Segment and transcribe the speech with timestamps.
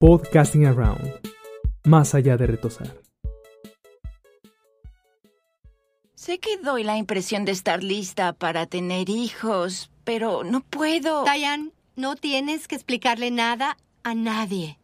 [0.00, 1.12] Podcasting Around,
[1.84, 3.02] más allá de retosar.
[6.14, 11.24] Sé que doy la impresión de estar lista para tener hijos, pero no puedo.
[11.24, 14.78] Diane, no tienes que explicarle nada a nadie.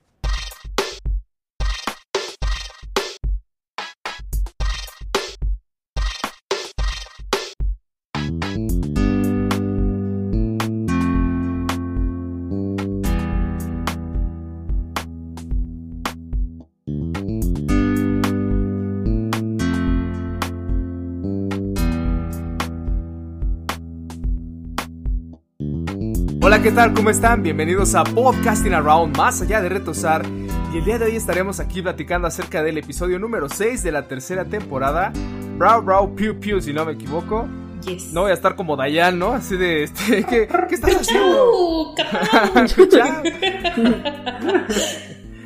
[26.65, 26.95] ¿Qué tal?
[26.95, 27.43] ¿Cómo están?
[27.43, 30.25] Bienvenidos a Podcasting Around, más allá de retosar.
[30.73, 34.09] Y el día de hoy estaremos aquí platicando acerca del episodio número 6 de la
[34.09, 35.13] tercera temporada.
[35.59, 37.47] Brow, brow, pew, pew, si no me equivoco.
[37.83, 38.15] Yes.
[38.15, 39.35] No voy a estar como Dayan, ¿no?
[39.35, 41.95] Así de, este, ¿qué, ¿qué estás haciendo?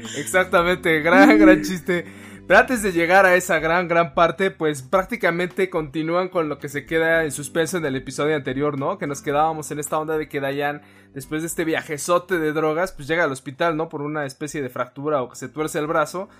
[0.16, 2.04] Exactamente, gran, gran chiste.
[2.48, 6.70] Pero antes de llegar a esa gran, gran parte, pues prácticamente continúan con lo que
[6.70, 8.96] se queda en suspenso en el episodio anterior, ¿no?
[8.96, 10.80] Que nos quedábamos en esta onda de que Dayan,
[11.12, 13.90] después de este viajezote de drogas, pues llega al hospital, ¿no?
[13.90, 16.30] Por una especie de fractura o que se tuerce el brazo.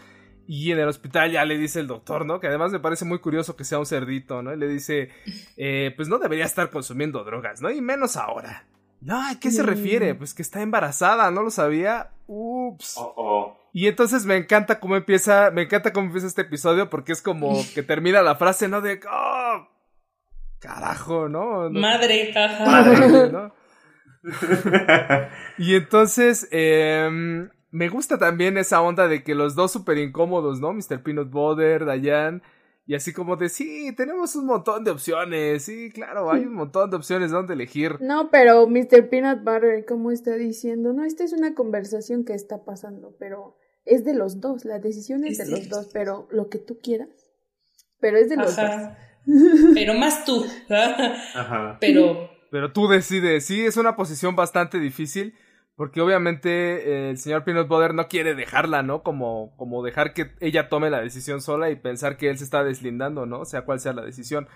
[0.47, 2.41] Y en el hospital ya le dice el doctor, ¿no?
[2.41, 4.55] Que además me parece muy curioso que sea un cerdito, ¿no?
[4.55, 5.11] Y le dice,
[5.59, 7.71] eh, pues no debería estar consumiendo drogas, ¿no?
[7.71, 8.65] Y menos ahora.
[9.03, 10.15] No, ¿a qué se refiere?
[10.15, 12.13] Pues que está embarazada, ¿no lo sabía?
[12.29, 12.95] Ups.
[12.99, 13.57] Oh.
[13.73, 17.55] Y entonces me encanta cómo empieza, me encanta cómo empieza este episodio porque es como
[17.75, 18.81] que termina la frase, ¿no?
[18.81, 19.67] De, oh,
[20.61, 21.71] carajo, ¿no?
[21.71, 22.65] No- Madre, jaja.
[22.67, 23.53] Madre, ¿no?
[25.59, 30.73] Y entonces, em, me gusta también esa onda de que los dos súper incómodos, ¿no?
[30.73, 31.03] Mr.
[31.03, 32.43] Peanut Butter, Dayan,
[32.89, 36.89] y así como de, sí, tenemos un montón de opciones, sí, claro, hay un montón
[36.89, 38.01] de opciones donde elegir.
[38.01, 39.11] No, pero Mr.
[39.11, 44.07] Peanut Butter, como está diciendo, no, esta es una conversación que está pasando, pero es
[44.07, 47.11] de los dos, la decisión es, Es de los dos, pero lo que tú quieras,
[48.01, 48.59] pero es de los dos.
[48.59, 48.99] Ajá.
[49.75, 50.47] Pero más tú.
[50.71, 51.77] Ajá.
[51.83, 55.35] Pero Pero tú decides, sí, es una posición bastante difícil,
[55.79, 59.05] porque obviamente eh, el señor Peanut Butter no quiere dejarla, ¿no?
[59.05, 62.65] Como, como dejar que ella tome la decisión sola y pensar que él se está
[62.65, 63.45] deslindando, ¿no?
[63.45, 64.49] Sea cual sea la decisión.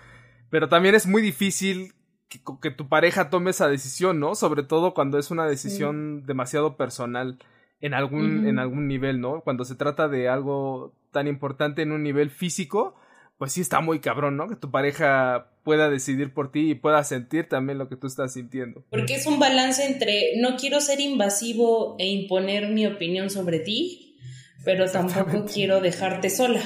[0.49, 1.93] Pero también es muy difícil
[2.27, 4.35] que, que tu pareja tome esa decisión, ¿no?
[4.35, 7.39] Sobre todo cuando es una decisión demasiado personal
[7.79, 9.39] en algún, en algún nivel, ¿no?
[9.45, 12.95] Cuando se trata de algo tan importante en un nivel físico,
[13.43, 14.47] pues sí está muy cabrón, ¿no?
[14.47, 18.31] Que tu pareja pueda decidir por ti y pueda sentir también lo que tú estás
[18.31, 18.85] sintiendo.
[18.89, 24.15] porque es un balance entre no quiero ser invasivo e imponer mi opinión sobre ti,
[24.63, 26.61] pero tampoco quiero dejarte sola.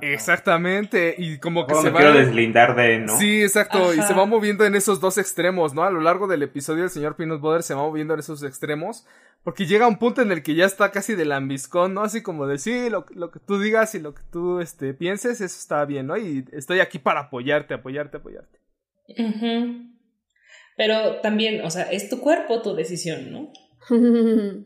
[0.00, 2.00] Exactamente, y como que se me va...
[2.00, 3.18] quiero deslindar de, ¿no?
[3.18, 5.84] Sí, exacto, y se va moviendo en esos dos extremos, ¿no?
[5.84, 9.06] A lo largo del episodio el señor Peanut Butter se va moviendo en esos extremos,
[9.44, 12.02] porque llega un punto en el que ya está casi de lambiscón, ¿no?
[12.02, 15.40] Así como de, sí, lo, lo que tú digas y lo que tú este, pienses,
[15.40, 16.16] eso está bien, ¿no?
[16.16, 18.58] Y estoy aquí para apoyarte, apoyarte, apoyarte.
[19.08, 19.96] Ujú.
[20.76, 23.52] Pero también, o sea, es tu cuerpo, tu decisión, ¿no?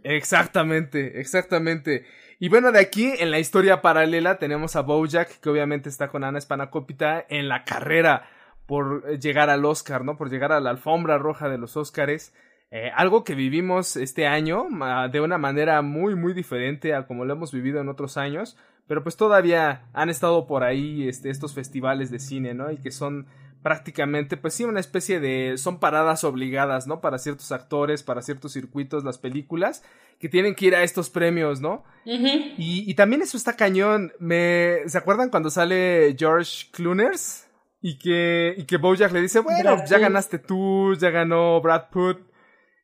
[0.03, 2.05] Exactamente, exactamente.
[2.43, 6.25] Y bueno, de aquí en la historia paralela tenemos a Bojack, que obviamente está con
[6.25, 8.23] Ana Spanakopita en la carrera
[8.65, 10.17] por llegar al Oscar, ¿no?
[10.17, 12.33] Por llegar a la alfombra roja de los Oscars.
[12.71, 14.69] Eh, algo que vivimos este año
[15.13, 18.57] de una manera muy, muy diferente a como lo hemos vivido en otros años.
[18.87, 22.71] Pero pues todavía han estado por ahí este, estos festivales de cine, ¿no?
[22.71, 23.27] Y que son
[23.63, 25.57] prácticamente, pues sí, una especie de...
[25.59, 27.01] son paradas obligadas, ¿no?
[27.01, 29.83] Para ciertos actores, para ciertos circuitos, las películas,
[30.19, 31.85] que tienen que ir a estos premios, ¿no?
[32.05, 34.13] Y, y también eso está cañón.
[34.19, 37.47] Me, ¿Se acuerdan cuando sale George Clooners?
[37.83, 40.03] Y que, y que Bojack le dice, bueno, Brad ya Pitt.
[40.03, 42.19] ganaste tú, ya ganó Brad Pitt.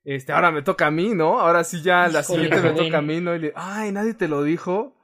[0.05, 1.41] Este, ahora me toca a mí, ¿no?
[1.41, 3.35] Ahora sí ya la siguiente me toca a mí, ¿no?
[3.35, 4.97] Y le, ay, nadie te lo dijo.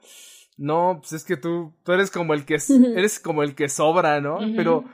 [0.56, 2.58] No, pues es que tú, tú eres como el que,
[2.96, 4.38] eres como el que sobra, ¿no?
[4.56, 4.84] Pero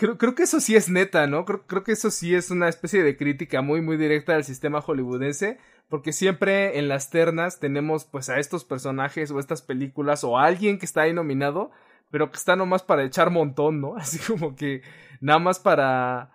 [0.00, 1.44] creo, creo que eso sí es neta, ¿no?
[1.44, 4.80] Creo, creo que eso sí es una especie de crítica muy, muy directa al sistema
[4.80, 5.58] hollywoodense.
[5.90, 10.46] Porque siempre en las ternas tenemos pues a estos personajes o estas películas o a
[10.46, 11.70] alguien que está ahí nominado,
[12.10, 13.96] pero que está nomás para echar montón, ¿no?
[13.98, 14.82] Así como que
[15.20, 16.30] nada más para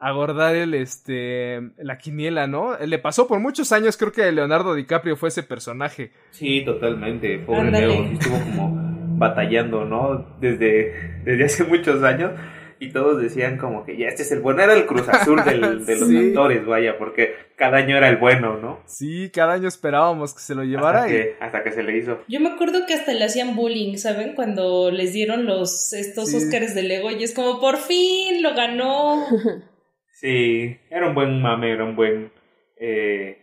[0.00, 2.76] agordar el este la quiniela, ¿no?
[2.76, 6.12] Le pasó por muchos años, creo que Leonardo DiCaprio fue ese personaje.
[6.30, 7.38] Sí, totalmente.
[7.38, 7.70] Pobre.
[7.70, 10.36] Leo, estuvo como batallando, ¿no?
[10.40, 12.32] Desde, desde hace muchos años.
[12.80, 15.60] Y todos decían como que ya este es el bueno, era el Cruz Azul del-
[15.86, 16.28] de los Sí.
[16.28, 18.80] actores, vaya, porque cada año era el bueno, ¿no?
[18.86, 21.96] Sí, cada año esperábamos que se lo llevara Hasta y que, hasta que se le
[21.96, 22.20] hizo.
[22.28, 24.34] Yo me acuerdo que hasta le hacían bullying, ¿saben?
[24.34, 26.36] Cuando les dieron los estos Sí.
[26.36, 29.24] Óscares de Lego y es como por fin lo ganó.
[30.20, 32.32] Sí, era un buen mame, era un buen...
[32.76, 33.38] Eh...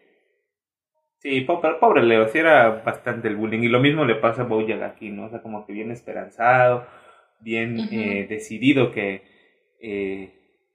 [1.20, 3.62] Sí, pobre, pobre Leo, sí era bastante el bullying.
[3.64, 5.26] Y lo mismo le pasa a Bojack aquí, ¿no?
[5.26, 6.86] O sea, como que bien esperanzado,
[7.46, 9.22] bien eh, decidido que
[9.80, 10.34] eh,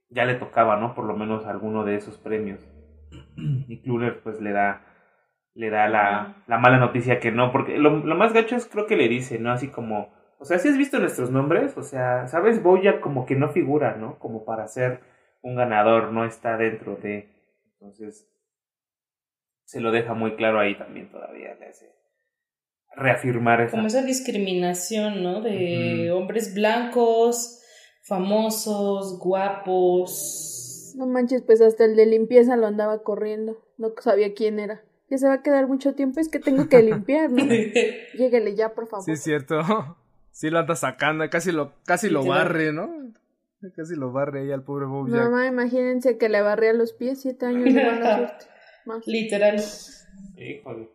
[0.08, 0.94] ya le tocaba, ¿no?
[0.94, 2.60] Por lo menos alguno de esos premios.
[3.68, 4.86] Y Kluner pues le da
[5.54, 8.86] le da la, la mala noticia que no, porque lo, lo más gacho es creo
[8.86, 9.50] que le dice, ¿no?
[9.50, 13.34] Así como, o sea, si has visto nuestros nombres, o sea, sabes, Bojack como que
[13.34, 14.18] no figura, ¿no?
[14.20, 15.00] Como para ser
[15.42, 17.28] un ganador, no está dentro de...
[17.72, 18.30] Entonces,
[19.64, 21.99] se lo deja muy claro ahí también todavía, le hace
[22.96, 23.72] reafirmar esa...
[23.72, 25.40] Como esa discriminación, ¿no?
[25.40, 26.18] De Ujú.
[26.18, 27.60] hombres blancos,
[28.02, 30.92] famosos, guapos.
[30.96, 33.58] No manches, pues hasta el de limpieza lo andaba corriendo.
[33.78, 34.82] No sabía quién era.
[35.08, 37.44] Ya se va a quedar mucho tiempo, es que tengo que limpiar, ¿no?
[38.14, 39.04] Lléguele ya, por favor.
[39.04, 39.60] Sí, es cierto.
[40.32, 42.88] Sí lo anda sacando, casi lo, casi lo barre, ¿no?
[43.76, 45.24] Casi lo barre ahí al pobre Bojack.
[45.24, 48.44] Mamá, imagínense que le barría los pies siete años de mala suerte.
[48.86, 49.06] Más.
[49.08, 49.60] Literal.
[50.38, 50.88] Híjole,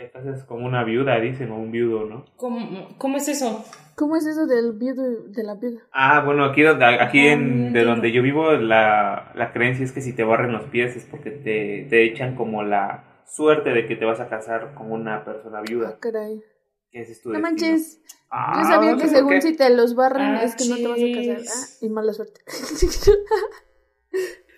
[0.00, 2.24] ya casi es como una viuda, dicen, o un viudo, ¿no?
[2.36, 3.64] ¿Cómo, cómo es eso?
[3.96, 5.80] ¿Cómo es eso del viudo de la viuda?
[5.92, 9.92] Ah, bueno, aquí, donde- aquí Ah, en, de donde yo vivo, la, la creencia es
[9.92, 13.86] que si te barren los pies es porque te, te echan como la suerte de
[13.86, 15.98] que te vas a casar con una persona Ah, viuda.
[16.00, 16.42] caray.
[16.90, 18.00] Que ese es tu No manches.
[18.30, 19.42] Ah, Yo sabía no que según qué.
[19.42, 21.54] si te los barran Ah, es que no te vas a casar.
[21.54, 22.40] Ah, y mala suerte.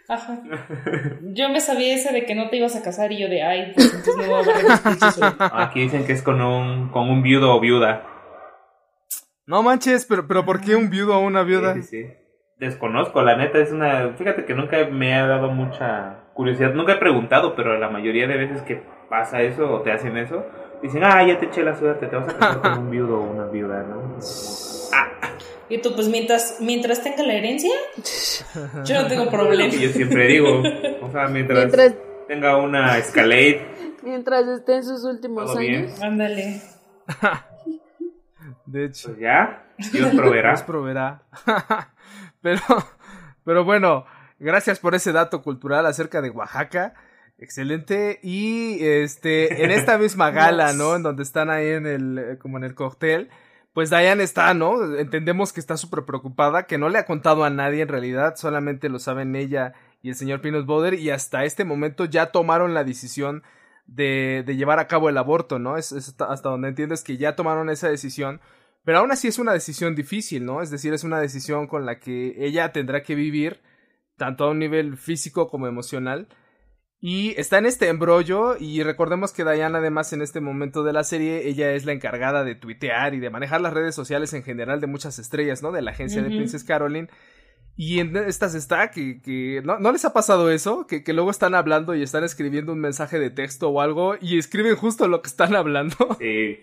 [0.09, 0.41] Ajá.
[1.23, 3.73] Yo me sabía ese de que no te ibas a casar y yo de, ay,
[3.75, 5.31] pues entonces me voy a barrer los pinches hoy".
[5.39, 8.05] Aquí dicen que es con un, con un viudo o viuda.
[9.47, 11.75] No manches, pero, pero ¿por qué un viudo o una viuda?
[11.75, 12.11] Sí, sí, sí.
[12.59, 14.13] Desconozco, la neta, es una...
[14.17, 16.75] Fíjate que nunca me ha dado mucha curiosidad.
[16.75, 20.47] Nunca he preguntado, pero la mayoría de veces que pasa eso o te hacen eso,
[20.81, 23.31] dicen, ah, ya te eché la suerte, te vas a casar con un viudo o
[23.31, 24.17] una viuda, ¿no?
[25.69, 27.73] Y tú, pues mientras, mientras tenga la herencia,
[28.85, 29.73] yo no tengo problema.
[29.73, 30.63] yo siempre digo.
[31.01, 31.95] O sea, mientras, Mientras,
[32.29, 33.67] tenga una Escalade,
[34.03, 35.87] mientras esté en sus últimos Todo bien.
[35.87, 36.03] años.
[36.03, 36.61] Ándale.
[38.67, 40.51] De hecho, pues ya, Dios proveerá.
[40.51, 41.23] Dios proveerá.
[42.41, 42.61] pero,
[43.45, 44.05] pero bueno,
[44.39, 46.95] gracias por ese dato cultural acerca de Oaxaca.
[47.39, 48.21] Excelente.
[48.23, 50.95] Y este, en esta misma gala, ¿no?
[50.97, 53.31] En donde están ahí en el, eh, como en el cóctel.
[53.73, 54.97] Pues Diane está, ¿no?
[54.97, 58.91] Entendemos que está súper preocupada, que no le ha contado a nadie en realidad, solamente
[58.91, 59.73] lo saben ella
[60.03, 63.43] y el señor Peanut Butter, y hasta este momento ya tomaron la decisión
[63.87, 65.79] de, de llevar a cabo el aborto, ¿no?
[65.79, 68.41] Es, hasta donde entiendes que ya tomaron esa decisión,
[68.85, 70.61] pero aún así es una decisión difícil, ¿no?
[70.61, 73.63] Es decir, es una decisión con la que ella tendrá que vivir,
[74.17, 76.29] tanto a un nivel físico como emocional.
[77.05, 81.03] Y está en este embrollo y recordemos que Diana además en este momento de la
[81.03, 84.81] serie ella es la encargada de tuitear y de manejar las redes sociales en general
[84.81, 85.73] de muchas estrellas, ¿no?
[85.73, 86.29] De la agencia de.
[86.29, 87.09] Princess Caroline.
[87.77, 90.87] Y en estas está que, que ¿no, ¿no les ha pasado eso?
[90.87, 94.39] Que, que luego están hablando y están escribiendo un mensaje de texto o algo y
[94.39, 95.97] escriben justo lo que están hablando.
[96.21, 96.61] Sí.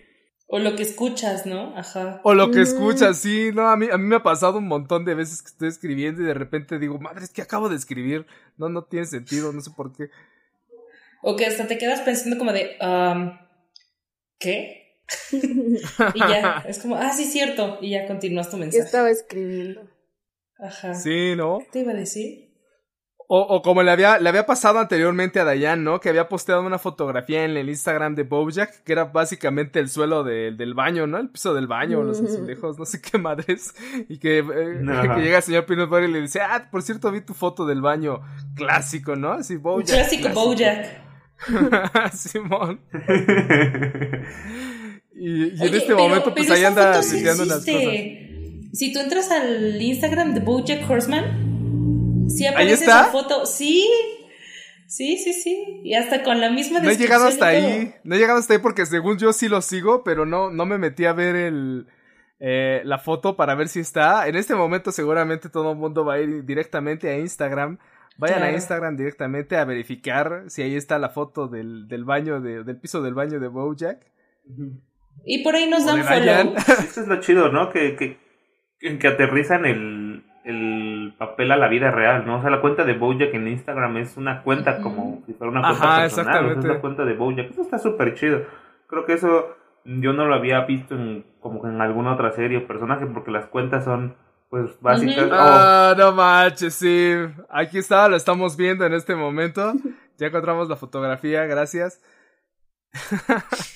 [0.52, 1.76] O lo que escuchas, ¿no?
[1.76, 2.20] Ajá.
[2.24, 2.62] O lo que Mm.
[2.62, 5.48] escuchas, sí, no, a mí, a mí me ha pasado un montón de veces que
[5.48, 8.26] estoy escribiendo y de repente digo, madre, es que acabo de escribir.
[8.56, 10.10] No, no tiene sentido, no sé por qué.
[11.22, 13.38] O que hasta te quedas pensando como de, um,
[14.38, 14.98] ¿qué?
[16.14, 17.78] Y ya, es como, ah, sí, cierto.
[17.80, 18.84] Y ya continúas tu ¿Qué mensaje.
[18.84, 19.88] estaba escribiendo?
[20.58, 20.94] Ajá.
[20.94, 21.58] Sí, ¿no?
[21.60, 22.49] ¿Qué te iba a decir?
[23.32, 26.00] O, o como le había, le había pasado anteriormente a Dayan, ¿no?
[26.00, 30.24] Que había posteado una fotografía en el Instagram de Bojack, que era básicamente el suelo
[30.24, 31.16] de- del baño, ¿no?
[31.18, 32.24] El piso del baño, los Mm.
[32.26, 33.72] azulejos, no sé qué madres.
[34.08, 34.42] Y que, eh,
[35.14, 37.64] que llega el señor Peanut Butter y le dice, ah, por cierto, vi tu foto
[37.66, 38.20] del baño
[38.56, 39.30] clásico, ¿no?
[39.34, 39.86] Así, Bojack.
[39.94, 40.86] clásico Bojack.
[42.12, 42.80] Simón.
[45.22, 47.64] Y, y en este pero- momento, pues ahí anda unas cosas.
[48.72, 51.49] Si tú entras al Instagram de Bojack Horseman,
[52.30, 53.02] sí aparece está?
[53.02, 53.46] esa foto.
[53.46, 53.88] Sí.
[54.86, 55.80] Sí, sí, sí.
[55.84, 57.94] Y hasta con la misma No he llegado hasta ahí.
[58.02, 60.78] No he llegado hasta ahí porque según yo sí lo sigo, pero no, no me
[60.78, 61.86] metí a ver el,
[62.40, 64.26] eh, la foto para ver si está.
[64.26, 67.78] En este momento seguramente todo el mundo va a ir directamente a Instagram.
[68.16, 68.50] Vayan a.
[68.50, 73.00] Instagram directamente a verificar si ahí está la foto del, del baño, de, del piso
[73.00, 74.04] del baño de Bojack.
[75.24, 76.54] Y por ahí nos O dan follow.
[76.56, 77.70] Esto es lo chido, ¿no?
[77.70, 82.38] Que, que, que aterrizan el, el papel a la vida real, ¿no?
[82.38, 85.60] O sea, la cuenta de Bojack en Instagram es una cuenta como si fuera una
[85.62, 86.04] cuenta Ajá, personal.
[86.34, 86.68] exactamente.
[86.68, 87.50] es la cuenta de Bojack.
[87.50, 88.42] Eso está súper chido.
[88.86, 92.58] Creo que eso yo no lo había visto en, como que en alguna otra serie
[92.58, 94.16] o personaje porque las cuentas son
[94.48, 95.24] pues básicas.
[95.26, 95.34] Ujú.
[95.34, 97.14] Oh, Ah, no manches, sí.
[97.50, 99.72] Aquí está, lo estamos viendo en este momento.
[100.18, 102.02] Ya encontramos la fotografía, gracias.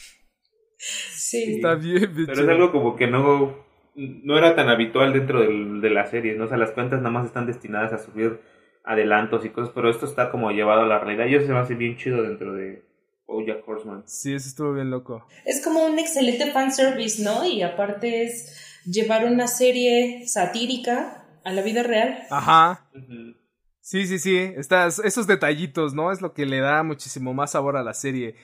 [0.77, 1.57] Sí.
[1.57, 2.33] Está bien, bicho.
[2.35, 3.64] Pero es algo como que no,
[3.95, 6.45] no era tan habitual dentro del- de la serie, ¿no?
[6.45, 8.41] O sea, las cuentas nada más están destinadas a subir
[8.85, 11.59] adelantos y cosas, pero esto está como llevado a la realidad y eso se me
[11.59, 12.83] hace bien chido dentro de,
[13.27, 14.03] Bojack Horseman.
[14.07, 15.27] Sí, eso estuvo bien loco.
[15.45, 17.45] Es como un excelente fanservice, ¿no?
[17.47, 22.19] Y aparte es llevar una serie satírica a la vida real.
[22.31, 22.87] Ajá.
[23.81, 24.37] Sí, sí, sí.
[24.57, 26.13] Estas, esos detallitos, ¿no?
[26.13, 28.37] Es lo que le da muchísimo más sabor a la serie.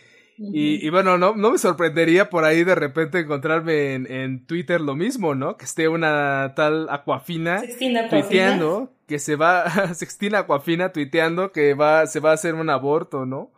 [0.43, 4.81] Y, y bueno, no, no me sorprendería por ahí de repente encontrarme en, en Twitter
[4.81, 5.59] lo mismo, ¿no?
[5.59, 7.63] Que esté una tal Aquafina
[8.09, 13.27] tuiteando que se va, Sextina Aquafina tuiteando que va, se va a hacer un aborto,
[13.27, 13.53] ¿no?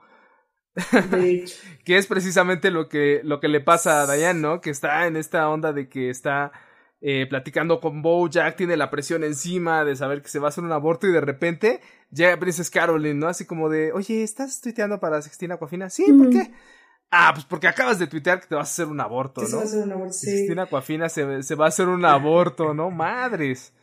[1.10, 1.56] De hecho.
[1.84, 4.60] Que es precisamente lo que, lo que le pasa a Diane, ¿no?
[4.60, 6.50] Que está en esta onda de que está
[7.04, 10.62] eh, platicando con Bojack, tiene la presión encima de saber que se va a hacer
[10.62, 11.80] un aborto y de repente
[12.12, 13.26] llega Princess Caroline, ¿no?
[13.26, 15.90] Así como de, oye, ¿estás tuiteando para Sextina Aquafina?
[15.90, 16.52] Sí, ¿por qué?
[17.10, 19.56] Ah, pues porque acabas de tuitear que te vas a hacer un aborto, se ¿no?
[19.56, 20.30] va a hacer un aborto, sí.
[20.30, 22.90] Sextina Aquafina se, se va a hacer un aborto, ¿no?
[22.92, 23.74] Madres.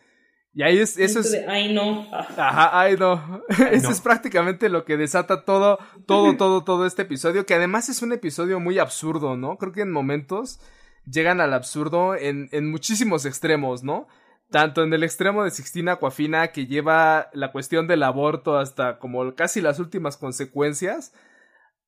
[0.54, 2.08] Y ahí es, eso es, Ay, no.
[2.12, 2.28] Ah.
[2.38, 3.44] Ajá, ay no.
[3.72, 8.02] Eso es prácticamente lo que desata todo, todo, todo, todo este episodio, que además es
[8.02, 9.58] un episodio muy absurdo, ¿no?
[9.58, 10.60] Creo que en momentos
[11.10, 14.08] llegan al absurdo en, en muchísimos extremos, ¿no?
[14.50, 19.36] Tanto en el extremo de Sixtina Aquafina, que lleva la cuestión del aborto hasta como
[19.36, 21.14] casi las últimas consecuencias,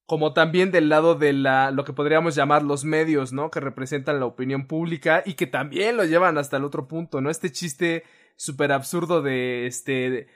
[0.05, 3.49] como también del lado de la, lo que podríamos llamar los medios, ¿no?
[3.49, 7.29] Que representan la opinión pública y que también lo llevan hasta el otro punto, ¿no?
[7.29, 8.03] Este chiste
[8.35, 10.27] súper absurdo de, este,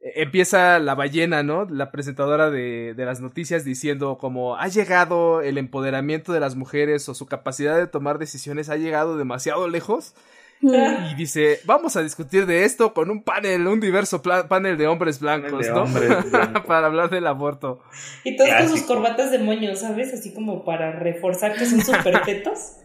[0.00, 1.66] empieza la ballena, ¿no?
[1.66, 7.08] La presentadora de, de las noticias diciendo como ha llegado el empoderamiento de las mujeres
[7.08, 10.14] o su capacidad de tomar decisiones ha llegado demasiado lejos
[10.62, 15.18] y dice, vamos a discutir de esto con un panel, un diverso panel de hombres
[15.18, 15.84] blancos, de ¿no?
[15.84, 16.64] hombres blancos.
[16.66, 17.82] Para hablar del aborto.
[18.24, 20.12] Y todos con sus corbatas de moño, ¿sabes?
[20.12, 22.76] Así como para reforzar que son súper tetos.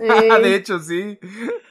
[0.00, 1.18] De Eh, hecho, sí.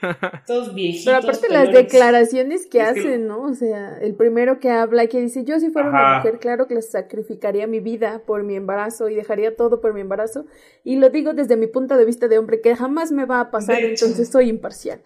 [0.47, 1.05] Todos viejitos.
[1.05, 3.41] pero aparte las declaraciones que Es que- hacen, ¿no?
[3.43, 6.81] O sea, el primero que habla que dice, yo si fuera una mujer, claro que
[6.81, 10.45] sacrificaría mi vida por mi embarazo y dejaría todo por mi embarazo.
[10.83, 13.51] Y lo digo desde mi punto de vista de hombre, que jamás me va a
[13.51, 14.05] pasar, De hecho.
[14.05, 15.01] entonces soy imparcial.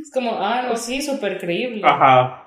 [0.00, 1.82] Es como, ah, no, sí, súper creíble.
[1.84, 2.42] Ajá.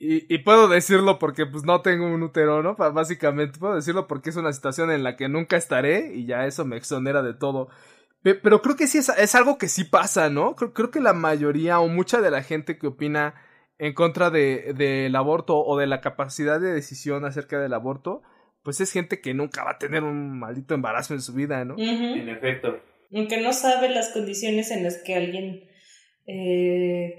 [0.00, 2.76] Y, y puedo decirlo porque pues no tengo un útero, ¿no?
[2.76, 6.64] Básicamente puedo decirlo porque es una situación en la que nunca estaré y ya eso
[6.64, 7.68] me exonera de todo.
[8.22, 10.54] Pe- Pero creo que sí es, es algo que sí pasa, ¿no?
[10.56, 13.34] Creo, creo que la mayoría o mucha de la gente que opina
[13.78, 18.22] en contra de, del aborto o de la capacidad de decisión acerca del aborto,
[18.64, 21.76] pues es gente que nunca va a tener un maldito embarazo en su vida, ¿no?
[21.78, 22.80] En efecto.
[23.14, 25.62] Aunque no sabe las condiciones en las que alguien
[26.26, 27.14] eh,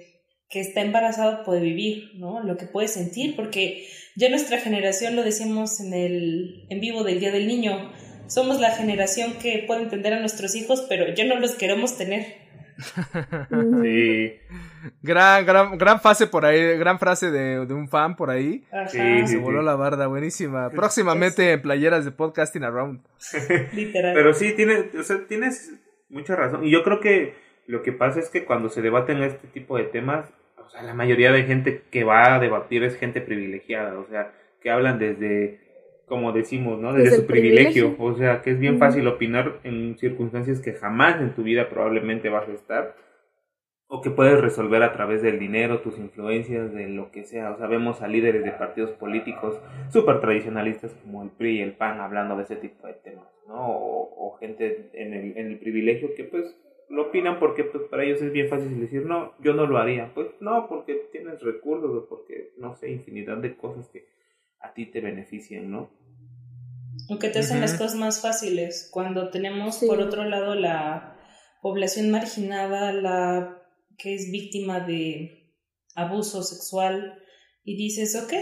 [0.49, 2.43] que está embarazado puede vivir, ¿no?
[2.43, 7.19] Lo que puede sentir, porque ya nuestra generación, lo decíamos en el en vivo del
[7.19, 7.91] Día del Niño,
[8.29, 12.49] somos la generación que puede entender a nuestros hijos, pero ya no los queremos tener.
[13.83, 14.39] Sí.
[15.01, 18.63] Gran, gran, gran fase por ahí, gran frase de, de un fan por ahí.
[18.87, 20.69] Sí, Se voló la barda, buenísima.
[20.69, 23.01] Próximamente en playeras de podcasting around.
[23.73, 24.13] literal.
[24.13, 25.73] Pero sí, tienes, o sea, tienes
[26.09, 26.65] mucha razón.
[26.65, 27.33] Y yo creo que
[27.67, 30.93] lo que pasa es que cuando se debaten este tipo de temas, o sea, la
[30.93, 34.31] mayoría de gente que va a debatir es gente privilegiada, o sea,
[34.61, 35.59] que hablan desde,
[36.09, 36.91] como decimos, ¿no?
[36.91, 37.95] Desde, Desde su privilegio.
[37.95, 38.05] privilegio.
[38.05, 42.27] O sea, que es bien fácil opinar en circunstancias que jamás en tu vida probablemente
[42.29, 42.95] vas a estar.
[43.91, 47.51] O que puedes resolver a través del dinero, tus influencias, de lo que sea.
[47.51, 51.73] O sea, vemos a líderes de partidos políticos súper tradicionalistas como el PRI y el
[51.73, 53.67] PAN hablando de ese tipo de temas, ¿no?
[53.67, 56.55] O, o gente en el, en el privilegio que pues
[56.89, 60.11] lo opinan porque pues para ellos es bien fácil decir, no, yo no lo haría.
[60.13, 64.05] Pues no, porque tienes recursos o porque, no sé, infinidad de cosas que
[64.61, 65.89] a ti te benefician, ¿no?
[67.09, 67.61] Aunque te hacen Ujú.
[67.61, 68.89] las cosas más fáciles.
[68.91, 69.87] Cuando tenemos, Sí.
[69.87, 71.17] por otro lado, la
[71.61, 73.61] población marginada, la
[73.97, 75.53] que es víctima de
[75.95, 77.21] abuso sexual,
[77.63, 78.33] y dices, ok,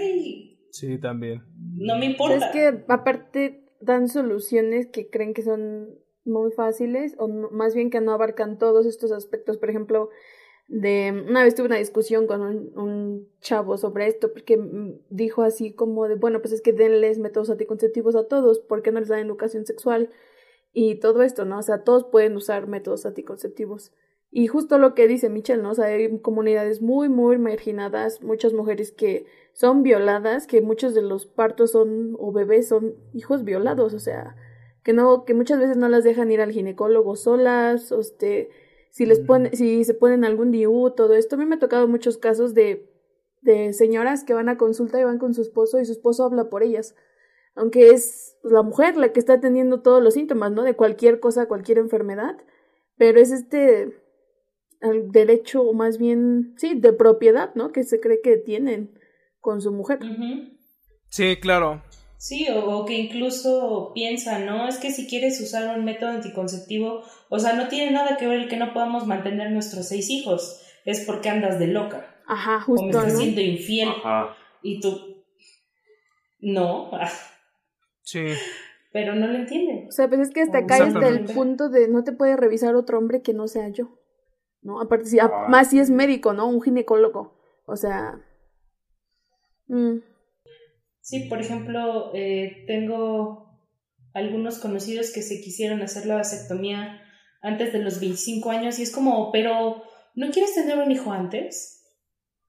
[0.72, 1.44] Sí, también.
[1.76, 2.36] no me importa.
[2.48, 8.02] Es que aparte dan soluciones que creen que son muy fáciles o más bien que
[8.02, 9.58] no abarcan todos estos aspectos.
[9.58, 10.10] Por ejemplo,
[10.68, 14.60] de una vez tuve una discusión con un, chavo sobre esto porque
[15.10, 18.92] dijo así como de, bueno, pues es que denles métodos anticonceptivos a todos, ¿por qué
[18.92, 20.10] no les dan educación sexual?
[20.74, 21.60] Y todo esto, ¿no?
[21.60, 23.94] O sea, todos pueden usar métodos anticonceptivos.
[24.30, 25.72] Y justo lo que dice Michelle, ¿no?
[25.72, 31.02] O sea, hay comunidades muy, muy marginadas, muchas mujeres que son violadas, que muchos de
[31.02, 34.36] los partos son, o bebés son hijos violados, o sea,
[34.84, 38.50] que no, que muchas veces no las dejan ir al ginecólogo solas, o este,
[38.90, 41.36] si les ponen, si se ponen algún DIU, todo esto.
[41.36, 42.90] A mí me ha tocado muchos casos de,
[43.42, 46.50] de señoras que van a consulta y van con su esposo y su esposo habla
[46.50, 46.96] por ellas.
[47.56, 50.64] Aunque es la mujer la que está teniendo todos los síntomas, ¿no?
[50.64, 52.38] De cualquier cosa, cualquier enfermedad.
[52.98, 54.00] Pero es este
[54.82, 57.72] el derecho, o más bien, sí, de propiedad, ¿no?
[57.72, 59.00] Que se cree que tienen
[59.40, 60.00] con su mujer.
[61.10, 61.82] Sí, claro.
[62.18, 64.68] Sí, o, que incluso piensa, ¿no?
[64.68, 68.40] Es que si quieres usar un método anticonceptivo, o sea, no tiene nada que ver
[68.40, 72.16] el que no podamos mantener nuestros seis hijos, es porque andas de loca.
[72.26, 72.82] Ajá, justo.
[72.82, 73.90] O me estás siendo infiel.
[73.90, 74.36] Ajá.
[74.64, 75.24] Y tú.
[76.40, 76.92] No.
[78.02, 78.26] sí.
[78.92, 79.86] Pero no lo entiende.
[79.88, 82.76] O sea, pues es que hasta acá hasta el punto de no te puede revisar
[82.76, 84.00] otro hombre que no sea yo.
[84.62, 84.82] ¿No?
[84.82, 85.30] Aparte, si, ah.
[85.50, 86.48] más si es médico, ¿no?
[86.48, 87.38] Un ginecólogo.
[87.66, 88.20] O sea.
[89.68, 90.00] Mm.
[91.08, 93.58] Sí, por ejemplo, eh, tengo
[94.14, 97.02] algunos conocidos que se quisieron hacer la vasectomía
[97.42, 99.84] antes de los 25 años y es como, pero
[100.16, 101.82] ¿no quieres tener un hijo antes?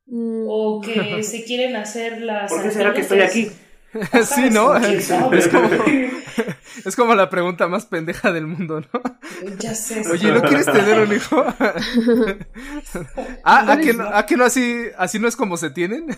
[0.06, 0.46] Mm.
[0.48, 2.50] O que se quieren hacer las...
[2.50, 3.48] ¿Por qué será que estoy aquí?
[4.24, 4.76] sí, ¿no?
[4.76, 5.84] Es como,
[6.84, 9.00] es como la pregunta más pendeja del mundo, ¿no?
[9.60, 10.02] Ya sé.
[10.10, 11.44] Oye, ¿no quieres tener un hijo?
[13.44, 16.08] ah, ¿a que, no, ¿a que no así, así no es como se tienen?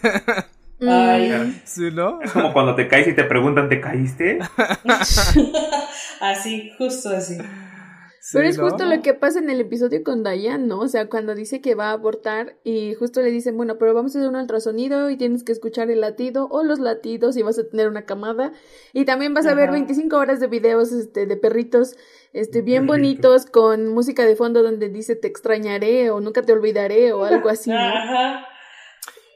[0.87, 1.61] Ay.
[1.65, 2.21] Sí, ¿no?
[2.23, 4.39] Es como cuando te caes y te preguntan, ¿te caíste?
[6.21, 7.37] así, justo así.
[8.33, 10.81] Pero es justo lo que pasa en el episodio con Diane, ¿no?
[10.81, 14.15] O sea, cuando dice que va a abortar y justo le dicen, bueno, pero vamos
[14.15, 17.59] a hacer un ultrasonido y tienes que escuchar el latido o los latidos y vas
[17.59, 18.53] a tener una camada
[18.93, 21.97] y también vas a ver 25 horas de videos este, de perritos
[22.35, 27.13] este, bien bonitos con música de fondo donde dice te extrañaré o nunca te olvidaré
[27.13, 27.79] o algo así, ¿no?
[27.79, 28.47] Ajá.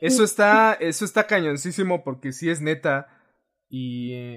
[0.04, 3.08] Eso está, eso está cañoncísimo porque sí es neta
[3.70, 4.37] y,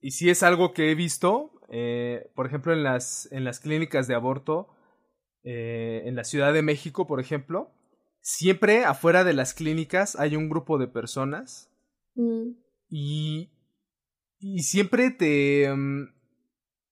[0.00, 4.08] y sí es algo que he visto, eh, por ejemplo, en las, en las clínicas
[4.08, 4.68] de aborto,
[5.44, 7.70] eh, en la Ciudad de México, por ejemplo,
[8.20, 11.70] siempre afuera de las clínicas hay un grupo de personas
[12.16, 12.50] mm.
[12.88, 13.52] y,
[14.40, 16.14] y siempre te, mm,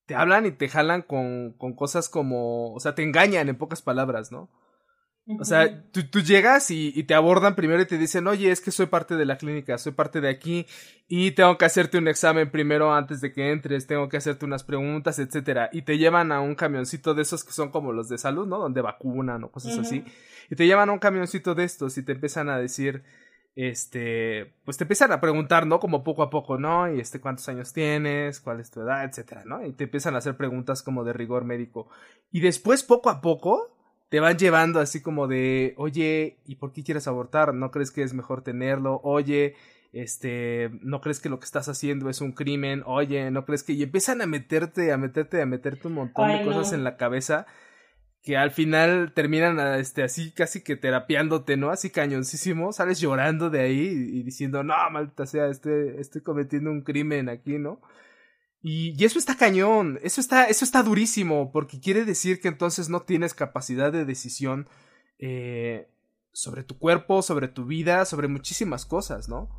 [0.06, 3.82] te hablan y te jalan con, con cosas como, o sea, te engañan en pocas
[3.82, 4.50] palabras, ¿no?
[5.38, 8.60] O sea, tú, tú llegas y, y, te abordan primero y te dicen, oye, es
[8.60, 10.66] que soy parte de la clínica, soy parte de aquí
[11.06, 14.64] y tengo que hacerte un examen primero antes de que entres, tengo que hacerte unas
[14.64, 15.70] preguntas, etcétera.
[15.72, 18.58] Y te llevan a un camioncito de esos que son como los de salud, ¿no?
[18.58, 20.04] Donde vacunan o cosas así.
[20.50, 23.04] Y te llevan a un camioncito de estos y te empiezan a decir,
[23.54, 25.78] este, pues te empiezan a preguntar, ¿no?
[25.78, 26.92] Como poco a poco, ¿no?
[26.92, 28.40] Y este, ¿cuántos años tienes?
[28.40, 29.04] ¿Cuál es tu edad?
[29.04, 29.64] Etcétera, ¿no?
[29.64, 31.88] Y te empiezan a hacer preguntas como de rigor médico.
[32.30, 33.81] Y después, poco a poco,
[34.12, 37.54] te van llevando así como de, oye, ¿y por qué quieres abortar?
[37.54, 39.00] ¿No crees que es mejor tenerlo?
[39.04, 39.54] Oye,
[39.94, 42.82] este, ¿no crees que lo que estás haciendo es un crimen?
[42.84, 43.72] Oye, ¿no crees que...
[43.72, 47.46] Y empiezan a meterte, a meterte, a meterte un montón de cosas en la cabeza
[48.22, 51.70] que al final terminan este, así casi que terapiándote, ¿no?
[51.70, 56.82] Así cañoncísimo, sales llorando de ahí y, diciendo, no, malta sea, este, estoy cometiendo un
[56.82, 57.80] crimen aquí, ¿no?
[58.62, 63.02] Y, eso está cañón, eso está, eso está durísimo, porque quiere decir que entonces no
[63.02, 64.68] tienes capacidad de decisión
[65.18, 65.88] eh,
[66.32, 69.50] sobre tu cuerpo, sobre tu vida, sobre muchísimas cosas, ¿no?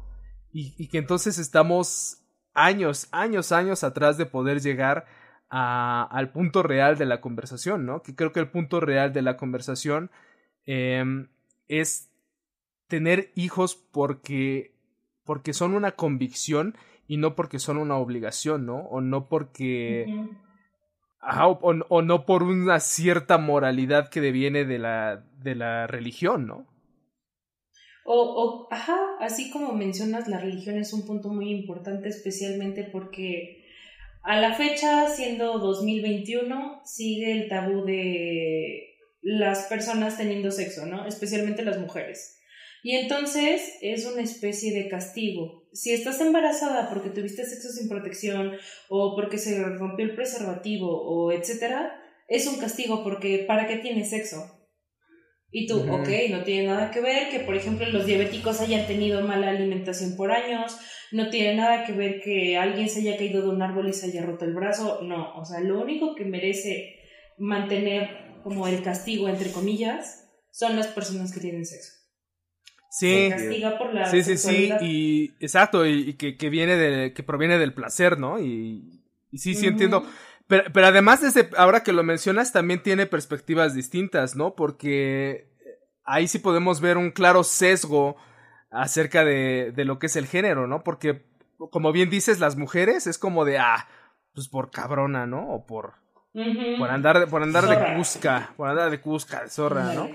[0.54, 2.20] Y, que entonces estamos
[2.54, 5.06] años, años, años atrás de poder llegar
[5.50, 8.04] a, al punto real de la conversación, ¿no?
[8.04, 10.12] Que creo que el punto real de la conversación
[10.66, 11.04] eh,
[11.68, 12.10] es
[12.88, 14.76] tener hijos porque,
[15.24, 16.76] porque son una convicción
[17.13, 18.88] y no porque son una obligación, ¿no?
[18.88, 20.08] O no porque...
[21.21, 26.65] o, no por una cierta moralidad que deviene de la, de la religión, ¿no?
[28.04, 33.63] O, o, ajá, así como mencionas, la religión es un punto muy importante, especialmente porque
[34.23, 41.06] a la fecha, siendo 2021, sigue el tabú de las personas teniendo sexo, ¿no?
[41.06, 42.39] Especialmente las mujeres.
[42.82, 45.62] Y entonces es una especie de castigo.
[45.73, 48.51] Si estás embarazada porque tuviste sexo sin protección
[48.89, 54.09] o porque se rompió el preservativo o etcétera, es un castigo porque ¿para qué tienes
[54.09, 54.63] sexo?
[55.55, 59.21] Y tú, ok, no tiene nada que ver que, por ejemplo, los diabéticos hayan tenido
[59.21, 60.75] mala alimentación por años,
[61.12, 64.07] no tiene nada que ver que alguien se haya caído de un árbol y se
[64.07, 66.95] haya roto el brazo, no, o sea, lo único que merece
[67.38, 72.03] mantener como el castigo, entre comillas, son las personas que tienen sexo.
[72.93, 73.29] Sí.
[73.32, 77.58] castiga por la sí, sí, sí, y exacto, y, que, que, viene de, que proviene
[77.58, 78.38] del placer, ¿no?
[78.39, 79.01] Y,
[79.32, 80.06] y sí, sí entiendo.
[80.45, 84.53] Pero, pero además, desde ahora que lo mencionas, también tiene perspectivas distintas, ¿no?
[84.53, 85.47] Porque
[86.03, 88.15] ahí sí podemos ver un claro sesgo
[88.69, 90.84] acerca de, de lo que es el género, ¿no?
[90.84, 91.25] Porque,
[91.71, 93.88] como bien dices, las mujeres es como de, ah,
[94.36, 95.49] pues por cabrona, ¿no?
[95.49, 95.93] O por,
[96.77, 100.12] por andar, por andar de cusca, por andar de cusca, de zorra, ¿no?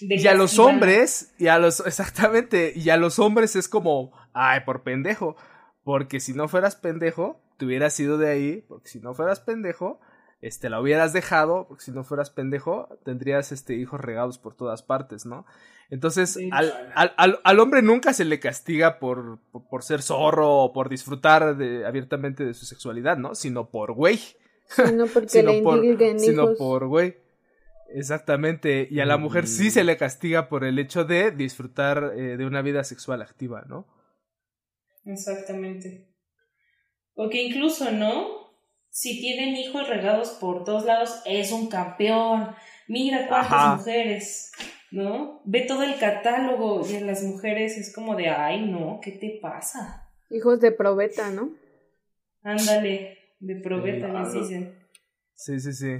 [0.00, 4.60] Y a los hombres, y a los, exactamente, y a los hombres es como, ay,
[4.64, 5.36] por pendejo.
[5.82, 10.00] Porque si no fueras pendejo, te hubieras ido de ahí, porque si no fueras pendejo,
[10.40, 14.82] este, la hubieras dejado, porque si no fueras pendejo, tendrías este, hijos regados por todas
[14.82, 15.46] partes, ¿no?
[15.90, 20.88] Entonces, al, al, al, hombre nunca se le castiga por, por, ser zorro o por
[20.88, 23.34] disfrutar de, abiertamente de su sexualidad, ¿no?
[23.34, 24.20] Sino por güey.
[24.68, 25.80] Sino porque sino le por,
[26.20, 27.16] Sino por güey.
[27.94, 28.88] Exactamente.
[28.90, 32.46] Y a la mujer sí se le castiga por el hecho de disfrutar eh, de
[32.46, 33.86] una vida sexual activa, ¿no?
[35.04, 36.08] Exactamente.
[37.14, 38.40] Porque incluso, ¿no?
[38.90, 42.54] Si tienen hijos regados por todos lados, es un campeón.
[42.88, 44.52] Mira cuántas mujeres,
[44.90, 45.42] ¿no?
[45.44, 49.38] Ve todo el catálogo y en las mujeres es como de, ay, no, ¿qué te
[49.40, 50.08] pasa?
[50.30, 51.52] Hijos de probeta, ¿no?
[52.42, 54.74] Ándale, de probeta, les dicen.
[55.34, 55.96] Sí, sí, sí.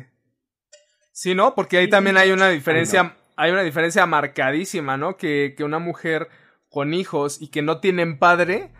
[1.20, 1.54] Sí, ¿no?
[1.54, 5.18] Porque ahí también hay una diferencia, hay una diferencia marcadísima, ¿no?
[5.18, 6.28] Que, que una mujer
[6.70, 8.70] con hijos y que no tienen padre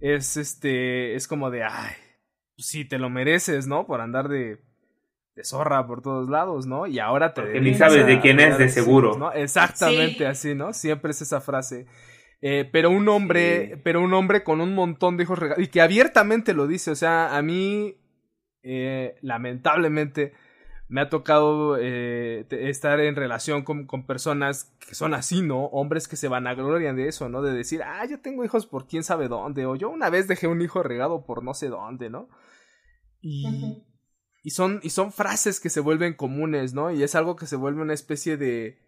[0.00, 1.96] es este, es como de, ay,
[2.54, 3.84] pues sí, te lo mereces, ¿no?
[3.84, 4.60] Por andar de,
[5.34, 6.86] de zorra por todos lados, ¿no?
[6.86, 7.42] Y ahora te...
[7.42, 9.18] Porque ni sabes de quién es de seguro.
[9.18, 9.32] ¿no?
[9.32, 10.72] Exactamente así, ¿no?
[10.74, 11.86] Siempre es esa frase.
[12.40, 15.80] Eh, pero un hombre, pero un hombre con un montón de hijos regados, y que
[15.80, 17.96] abiertamente lo dice, o sea, a mí,
[18.62, 20.32] eh, lamentablemente,
[20.88, 25.66] me ha tocado eh, estar en relación con, con, personas que son así, ¿no?
[25.66, 27.42] Hombres que se van a gloria de eso, ¿no?
[27.42, 30.46] De decir, ah, yo tengo hijos por quién sabe dónde, o yo una vez dejé
[30.46, 32.30] un hijo regado por no sé dónde, ¿no?
[33.20, 33.82] Y,
[34.42, 36.90] y, son, y son frases que se vuelven comunes, ¿no?
[36.90, 38.78] Y es algo que se vuelve una especie de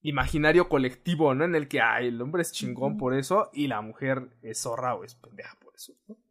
[0.00, 1.44] imaginario colectivo, ¿no?
[1.44, 4.94] En el que, ay, el hombre es chingón por eso y la mujer es zorra
[4.94, 6.21] o es pendeja por eso, ¿no?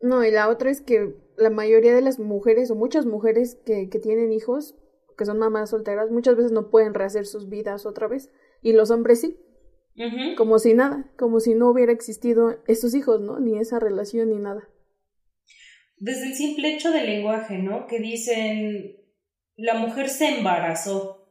[0.00, 3.88] No, y la otra es que la mayoría de las mujeres o muchas mujeres que,
[3.88, 4.76] que tienen hijos,
[5.16, 8.30] que son mamás solteras, muchas veces no pueden rehacer sus vidas otra vez.
[8.62, 9.38] Y los hombres sí.
[10.36, 13.38] Como si nada, como si no hubiera existido esos hijos, ¿no?
[13.38, 14.66] Ni esa relación ni nada.
[15.98, 17.86] Desde el simple hecho del lenguaje, ¿no?
[17.86, 18.96] Que dicen,
[19.56, 21.26] la mujer se embarazó.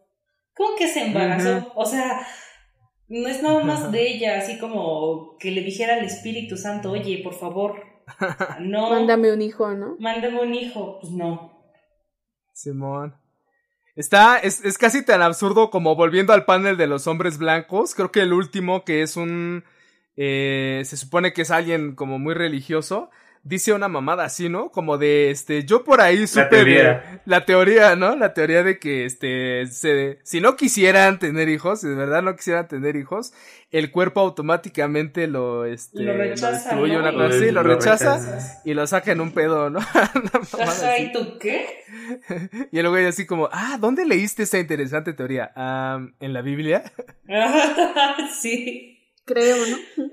[0.53, 1.71] ¿Cómo que se embarazó?
[1.75, 2.27] O sea,
[3.07, 7.21] no es nada más de ella, así como que le dijera al Espíritu Santo, oye,
[7.23, 7.81] por favor,
[8.59, 8.89] no.
[8.89, 9.95] Mándame un hijo, ¿no?
[9.99, 10.99] Mándame un hijo.
[10.99, 11.51] Pues no.
[12.53, 13.15] Simón.
[13.95, 17.95] Está, es, es casi tan absurdo como volviendo al panel de los hombres blancos.
[17.95, 19.63] Creo que el último, que es un.
[20.15, 23.09] Eh, se supone que es alguien como muy religioso
[23.43, 24.69] dice una mamada así, ¿no?
[24.69, 28.15] Como de, este, yo por ahí supe la teoría, la teoría ¿no?
[28.15, 32.35] La teoría de que, este, se, si no quisieran tener hijos, si de verdad no
[32.35, 33.33] quisieran tener hijos,
[33.71, 38.87] el cuerpo automáticamente lo, este, lo rechaza, lo una cosa así, lo, rechaza y lo
[38.87, 39.79] saca en un pedo, ¿no?
[40.99, 41.83] ¿y tú qué?
[42.71, 45.51] y luego ella así como, ah, ¿dónde leíste esa interesante teoría?
[46.19, 46.83] ¿En la Biblia?
[48.41, 48.95] sí.
[49.25, 50.09] Creo, ¿no?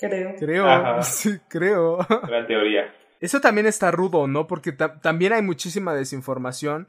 [0.00, 0.34] Creo.
[0.36, 1.98] Creo, sí, creo.
[2.28, 2.92] La teoría.
[3.20, 4.46] Eso también está rudo, ¿no?
[4.46, 6.88] Porque también hay muchísima desinformación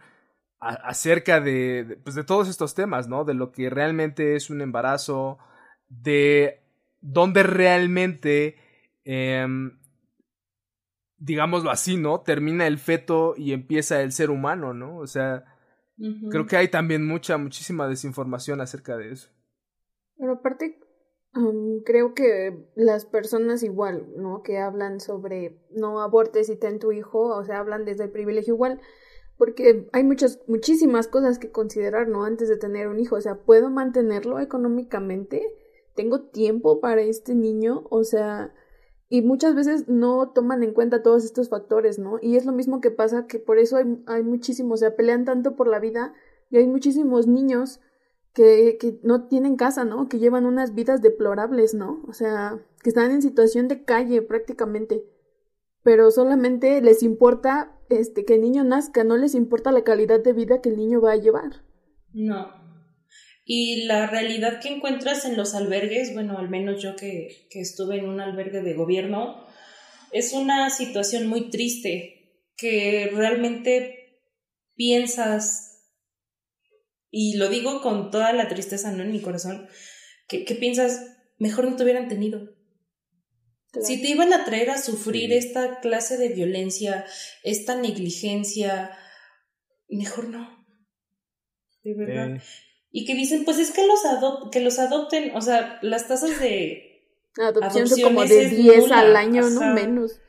[0.59, 3.25] acerca de, pues de todos estos temas, ¿no?
[3.25, 5.39] De lo que realmente es un embarazo,
[5.89, 6.61] de
[7.01, 8.55] dónde realmente,
[9.03, 9.79] em,
[11.17, 12.21] digámoslo así, ¿no?
[12.21, 14.97] Termina el feto y empieza el ser humano, ¿no?
[14.97, 15.43] O sea,
[16.29, 19.29] creo que hay también mucha, muchísima desinformación acerca de eso.
[20.17, 20.79] Pero aparte,
[21.85, 24.43] creo que las personas igual, ¿no?
[24.43, 28.55] Que hablan sobre no abortes y ten tu hijo, o sea, hablan desde el privilegio
[28.55, 28.81] igual,
[29.37, 32.25] porque hay muchas, muchísimas cosas que considerar, ¿no?
[32.25, 35.55] Antes de tener un hijo, o sea, ¿puedo mantenerlo económicamente?
[35.95, 37.85] ¿Tengo tiempo para este niño?
[37.89, 38.53] O sea,
[39.07, 42.19] y muchas veces no toman en cuenta todos estos factores, ¿no?
[42.21, 45.25] Y es lo mismo que pasa que por eso hay, hay muchísimos, o sea, pelean
[45.25, 46.13] tanto por la vida
[46.49, 47.79] y hay muchísimos niños
[48.33, 50.07] que, que no tienen casa, ¿no?
[50.07, 52.03] Que llevan unas vidas deplorables, ¿no?
[52.07, 55.03] O sea, que están en situación de calle prácticamente.
[55.83, 60.33] Pero solamente les importa este que el niño nazca, no les importa la calidad de
[60.33, 61.63] vida que el niño va a llevar.
[62.13, 62.61] No.
[63.45, 67.97] Y la realidad que encuentras en los albergues, bueno, al menos yo que, que estuve
[67.97, 69.45] en un albergue de gobierno,
[70.11, 72.21] es una situación muy triste
[72.55, 74.21] que realmente
[74.75, 75.70] piensas
[77.11, 79.03] y lo digo con toda la tristeza, ¿no?
[79.03, 79.67] En mi corazón,
[80.27, 82.55] que, piensas, mejor no te hubieran tenido.
[83.81, 87.05] Si te iban a traer a sufrir esta clase de violencia,
[87.43, 88.91] esta negligencia,
[89.89, 90.65] mejor no.
[91.83, 92.41] De verdad.
[92.91, 93.99] Y que dicen, pues es que los,
[94.51, 97.01] que los adopten, o sea, las tasas de
[97.37, 100.19] adopción son como de 10 al año, no menos.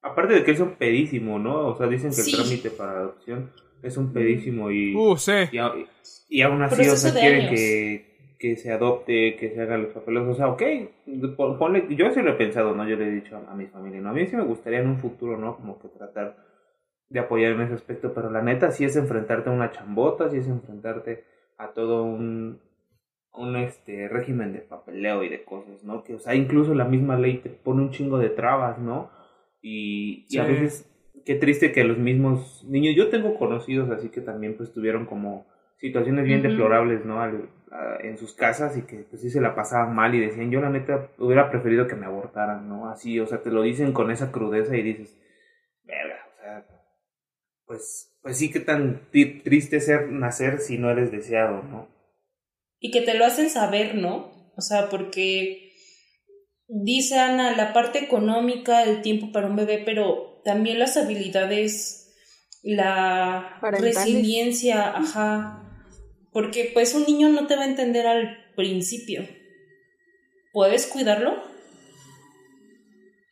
[0.00, 1.68] Aparte de que es un pedísimo, ¿no?
[1.68, 3.52] O sea, dicen que el trámite para adopción
[3.84, 5.32] es un pedísimo y, uh, sí.
[6.28, 10.22] y, aún así o sea, quieren que, que, se adopte, que se hagan los papeles.
[10.22, 10.62] O sea, ok,
[11.58, 12.88] ponle, yo sí lo he pensado, ¿no?
[12.88, 14.10] Yo le he dicho a, mi familia, ¿no?
[14.10, 15.56] A mí sí me gustaría en un futuro, ¿no?
[15.56, 16.36] Como que tratar
[17.08, 20.38] de apoyar en ese aspecto, pero la neta sí es enfrentarte a una chambota, sí
[20.38, 21.24] es enfrentarte
[21.58, 22.60] a todo un
[23.36, 26.04] un este régimen de papeleo y de cosas, ¿no?
[26.04, 29.10] Que, o sea, incluso la misma ley te pone un chingo de trabas, ¿no?
[29.60, 30.88] Y, y a veces,
[31.24, 35.46] qué triste que los mismos niños, yo tengo conocidos así que también pues tuvieron como
[35.78, 37.20] situaciones bien deplorables, ¿no?
[37.20, 40.50] Al- a- en sus casas y que pues sí se la pasaban mal y decían,
[40.50, 42.88] yo la neta hubiera preferido que me abortaran, ¿no?
[42.88, 45.16] Así, o sea, te lo dicen con esa crudeza y dices,
[45.82, 46.66] verga, o sea,
[47.66, 51.88] pues, pues sí que tan triste ser nacer si no eres deseado, ¿no?
[52.78, 54.32] Y que te lo hacen saber, ¿no?
[54.56, 55.72] O sea, porque
[56.68, 62.14] dice Ana, la parte económica, el tiempo para un bebé, pero también las habilidades,
[62.62, 63.96] la Parentales.
[63.96, 65.60] resiliencia, ajá.
[66.32, 69.22] Porque pues un niño no te va a entender al principio.
[70.52, 71.34] ¿Puedes cuidarlo?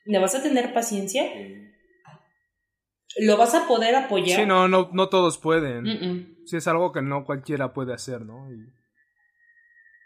[0.05, 1.25] ¿Le vas a tener paciencia?
[3.19, 4.41] ¿Lo vas a poder apoyar?
[4.41, 5.85] Sí, no, no, no todos pueden.
[5.85, 6.47] Mm-mm.
[6.47, 8.51] Sí, es algo que no cualquiera puede hacer, ¿no?
[8.53, 8.57] Y,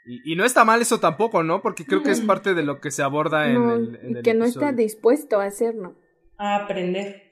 [0.06, 1.62] y, y no está mal eso tampoco, ¿no?
[1.62, 2.26] Porque creo que es Mm.
[2.26, 3.98] parte de lo que se aborda en el.
[4.02, 5.96] en y el que no está dispuesto a hacerlo.
[6.38, 7.22] A aprender.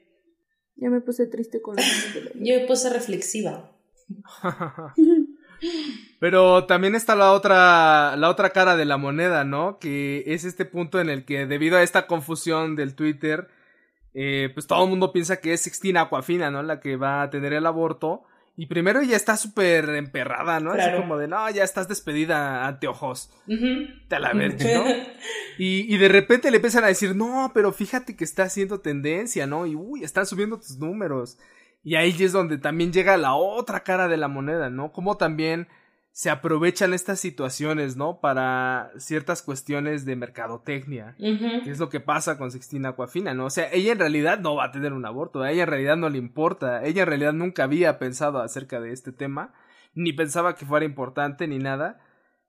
[0.76, 3.70] Ya me puse triste con los niños de la- Yo me puse reflexiva.
[6.20, 9.78] Pero también está la otra, la otra cara de la moneda, ¿no?
[9.78, 13.48] Que es este punto en el que debido a esta confusión del Twitter,
[14.14, 16.62] eh, pues todo el mundo piensa que es Sixtina Aquafina, ¿no?
[16.62, 18.24] La que va a tener el aborto.
[18.56, 20.70] Y primero ella está súper emperrada, ¿no?
[20.70, 20.98] Así Claro.
[21.00, 23.30] como de, no, ya estás despedida, anteojos.
[23.48, 23.86] Ujú.
[24.08, 24.84] Te a la verga, ¿no?
[25.58, 29.46] Y, y de repente le empiezan a decir, no, pero fíjate que está haciendo tendencia,
[29.46, 29.66] ¿no?
[29.66, 31.38] Y uy, están subiendo tus números.
[31.82, 34.90] Y ahí es donde también llega la otra cara de la moneda, ¿no?
[34.92, 35.68] Como también
[36.14, 38.20] se aprovechan estas situaciones, ¿no?
[38.20, 41.16] Para ciertas cuestiones de mercadotecnia.
[41.18, 43.46] Que es lo que pasa con Sixtina Aquafina, ¿no?
[43.46, 45.96] O sea, ella en realidad no va a tener un aborto, a ella en realidad
[45.96, 49.54] no le importa, ella en realidad nunca había pensado acerca de este tema,
[49.92, 52.00] ni pensaba que fuera importante ni nada,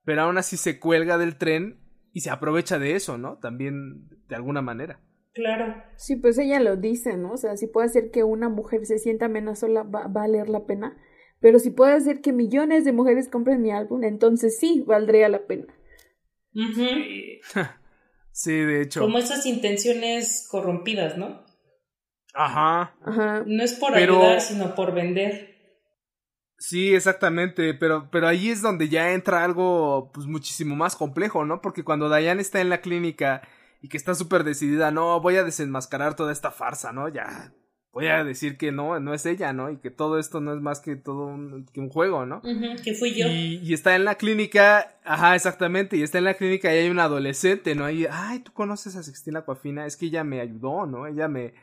[0.04, 1.80] pero aún así se cuelga del tren
[2.14, 3.40] y se aprovecha de eso, ¿no?
[3.40, 5.00] También de alguna manera.
[5.34, 5.74] Claro.
[5.96, 7.32] Sí, pues ella lo dice, ¿no?
[7.32, 10.08] O sea, si puede hacer que una mujer se sienta menos sola, va va a
[10.08, 10.96] valer la pena.
[11.40, 15.46] Pero si puede hacer que millones de mujeres compren mi álbum, entonces sí, valdría la
[15.46, 15.66] pena.
[18.32, 19.00] Sí, de hecho.
[19.00, 21.46] Como esas intenciones corrompidas, ¿no?
[22.34, 22.94] Ajá.
[23.06, 23.44] Ajá.
[23.48, 25.56] No es por Pero- ayudar, sino por vender.
[26.58, 31.62] Sí, exactamente, pero, pero ahí es donde ya entra algo pues muchísimo más complejo, ¿no?
[31.62, 33.42] Porque cuando Diane está en la clínica
[33.82, 37.08] y que está súper decidida, no, voy a desenmascarar toda esta farsa, ¿no?
[37.08, 37.54] Ya
[37.96, 39.72] voy a decir que no, no es ella, ¿no?
[39.72, 42.40] Y que todo esto no es más que todo un, que un juego, ¿no?
[42.44, 43.26] Ujú, Que fui yo.
[43.28, 46.90] Y, y está en la clínica, ajá, exactamente, y está en la clínica y hay
[46.90, 47.90] un adolescente, ¿no?
[47.90, 51.08] Y, ay, tú conoces a Sixtina Coafina, es que ella me ayudó, ¿no?
[51.08, 51.54] Ella me,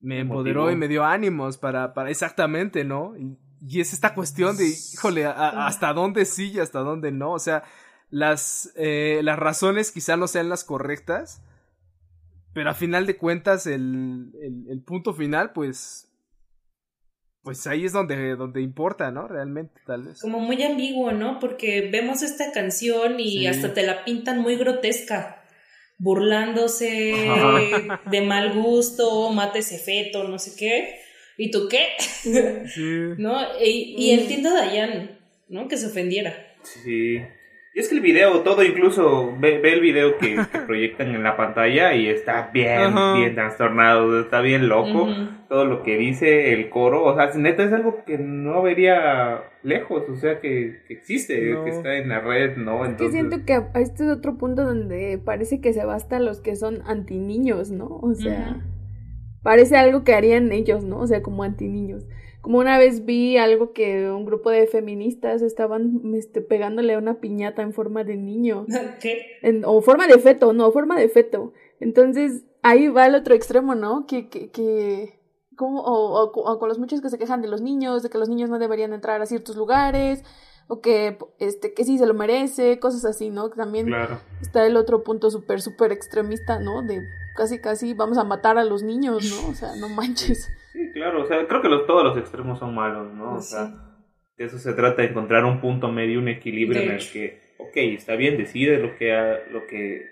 [0.00, 0.72] me Me empoderó motivó.
[0.72, 3.16] y me dio ánimos para, para, exactamente, ¿no?
[3.16, 7.12] Y, y es esta cuestión de, híjole, a- a- hasta dónde sí y hasta dónde
[7.12, 7.62] no, o sea,
[8.10, 11.40] las, eh, las razones quizá no sean las correctas,
[12.54, 16.10] pero a final de cuentas el, el, el punto final, pues,
[17.42, 19.28] pues ahí es donde, donde importa, ¿no?
[19.28, 20.20] Realmente, tal vez.
[20.20, 21.38] Como muy ambiguo, ¿no?
[21.38, 23.46] Porque vemos esta canción y Sí.
[23.46, 25.36] hasta te la pintan muy grotesca.
[26.00, 28.00] Burlándose Ajá.
[28.10, 31.00] de mal gusto, mata ese feto, no sé qué.
[31.36, 31.86] ¿Y tú qué?
[31.98, 32.82] Sí.
[33.22, 33.36] ¿No?
[33.62, 34.20] Y, y Mm.
[34.20, 35.68] entiendo a Dayan, ¿no?
[35.68, 36.34] Que se ofendiera.
[36.62, 37.18] Sí.
[37.78, 41.36] Es que el video, todo, incluso ve, ve el video que, que proyectan en la
[41.36, 45.06] pantalla y está bien, bien trastornado, está bien loco.
[45.48, 50.08] Todo lo que dice el coro, o sea, neta es algo que no vería lejos,
[50.08, 51.62] o sea, que, que existe, No.
[51.64, 52.84] que está en la red, ¿no?
[52.84, 56.40] Es que Entonces, siento que este es otro punto donde parece que se basta los
[56.40, 57.86] que son antiniños, ¿no?
[57.86, 58.60] O sea,
[59.44, 60.98] parece algo que harían ellos, ¿no?
[60.98, 62.08] O sea, como antiniños.
[62.40, 67.20] Como una vez vi algo que un grupo de feministas estaban este, pegándole a una
[67.20, 68.66] piñata en forma de niño.
[69.00, 69.22] ¿Qué?
[69.42, 71.52] En- o forma de feto, no, forma de feto.
[71.80, 74.06] Entonces, ahí va el otro extremo, ¿no?
[74.06, 75.18] Que, que, que
[75.56, 78.18] como, o, o- o con los muchos que se quejan de los niños, de que
[78.18, 80.22] los niños no deberían entrar a ciertos lugares,
[80.68, 83.48] o que, este, que sí se lo merece, cosas así, ¿no?
[83.50, 84.20] También claro.
[84.40, 86.82] está el otro punto súper, súper extremista, ¿no?
[86.82, 87.00] De
[87.36, 89.48] casi, casi vamos a matar a los niños, ¿no?
[89.50, 90.48] O sea, no manches.
[90.78, 93.38] Sí, claro, o sea, creo que los, todos los extremos son malos, ¿no?
[93.38, 93.74] O Pues sea, sí.
[94.36, 97.40] de eso se trata de encontrar un punto medio, un equilibrio De en el que,
[97.58, 100.10] ok, está bien, decide lo que, ha- lo que,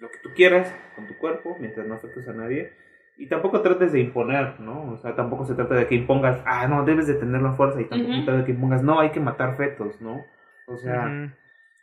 [0.00, 2.72] lo que tú quieras con tu cuerpo, mientras no afectes a nadie.
[3.18, 4.92] Y tampoco trates de imponer, ¿no?
[4.92, 7.80] O sea, tampoco se trata de que impongas, ah, no, debes de tener la fuerza.
[7.80, 10.26] Y tampoco se trata de que impongas, no, hay que matar fetos, ¿no?
[10.66, 11.32] O sea, Ujú.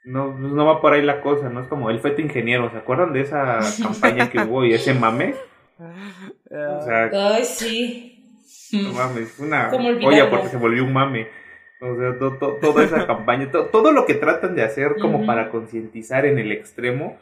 [0.04, 1.62] no, pues no va por ahí la cosa, ¿no?
[1.62, 5.36] Es como el feto ingeniero, ¿se acuerdan de esa campaña que hubo y ese mame?
[6.66, 8.09] O sea, Ay, sí.
[8.74, 11.28] No mames, fue una ¿Cómo olla porque se volvió un mame.
[11.82, 16.38] O sea, toda esa campaña, todo lo que tratan de hacer como para concientizar en
[16.38, 17.18] el extremo,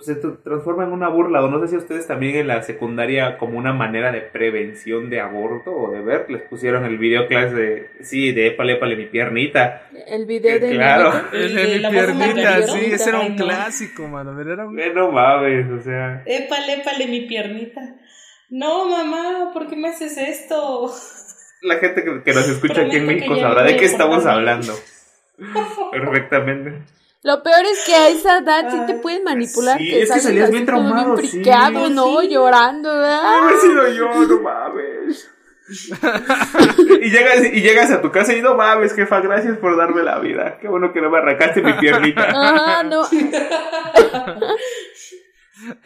[0.00, 1.44] se transforma en una burla.
[1.44, 5.20] O no sé si ustedes también en la secundaria, como una manera de prevención de
[5.20, 9.06] aborto o de ver, les pusieron el video clase de, sí, de épale, épale mi
[9.06, 9.88] piernita.
[10.06, 10.70] El video de.
[10.70, 11.12] Claro.
[11.32, 14.38] El de mi piernita, sí, ese era un clásico, mano.
[14.40, 14.74] Era un...
[14.74, 16.22] No mames, o sea.
[16.26, 17.80] Épale, épale mi piernita.
[18.52, 20.92] No, mamá, ¿por qué me haces esto?
[21.62, 24.74] La gente que, nos escucha aquí en México sabrá de qué estamos hablando.
[25.90, 26.82] Perfectamente.
[27.22, 29.78] Lo peor es que a esa edad sí te pueden manipular.
[29.78, 32.22] Sí, es que salías bien traumado, bien friqueado, ¿no?
[32.22, 33.40] Llorando, ¿verdad?
[33.40, 35.30] No he sido yo, no mames.
[37.00, 40.18] y, llegas, y llegas a tu casa y no mames, jefa, gracias por darme la
[40.18, 40.58] vida.
[40.60, 42.28] Qué bueno que no me arrancaste mi piernita.
[42.34, 43.02] Ah, no.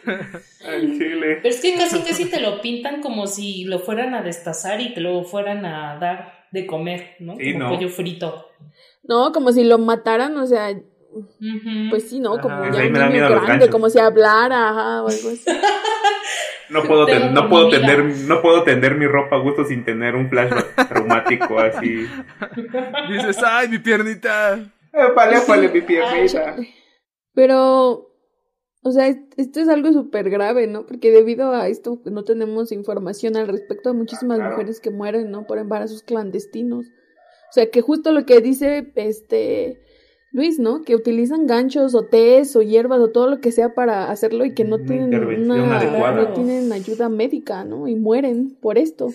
[0.05, 4.93] Pero es que casi casi te lo pintan como si lo fueran a destazar y
[4.93, 7.33] te lo fueran a dar de comer, ¿no?
[7.33, 8.49] como pollo frito.
[9.03, 10.69] No, como si lo mataran, o sea,
[11.89, 12.39] pues sí, ¿no?
[12.39, 15.45] Como ya un niño grande, como si hablara, ajá, o algo así.
[16.69, 20.29] No puedo, no, puedo tender, no puedo tender mi ropa a gusto sin tener un
[20.29, 22.05] flashback traumático así.
[23.09, 24.59] Dices, ay, mi piernita.
[25.15, 26.55] Vale, vale, mi piernita.
[27.33, 28.11] Pero,
[28.87, 30.85] o sea, esto es algo súper grave, ¿no?
[30.85, 35.45] Porque debido a esto no tenemos información al respecto de muchísimas mujeres que mueren, ¿no?
[35.45, 36.85] Por embarazos clandestinos.
[37.49, 39.81] O sea, que justo lo que dice este
[40.31, 40.83] Luis, ¿no?
[40.83, 44.53] Que utilizan ganchos o tés o hierbas o todo lo que sea para hacerlo y
[44.53, 45.13] que no tienen
[45.51, 47.87] una, no tienen ayuda médica, ¿no?
[47.87, 49.07] Y mueren por esto.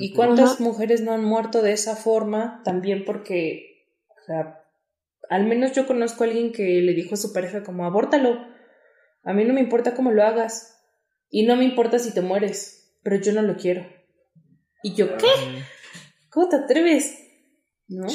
[0.00, 2.62] ¿Y cuántas mujeres no han muerto de esa forma?
[2.64, 3.86] También porque,
[4.22, 4.60] o sea,
[5.28, 8.53] al menos yo conozco a alguien que le dijo a su pareja como, abórtalo.
[9.24, 10.70] A mí no me importa cómo lo hagas.
[11.30, 13.86] Y no me importa si te mueres, pero yo no lo quiero.
[14.82, 15.26] Y yo, ¿qué?
[16.30, 17.18] ¿Cómo te atreves?
[17.88, 18.06] ¿No?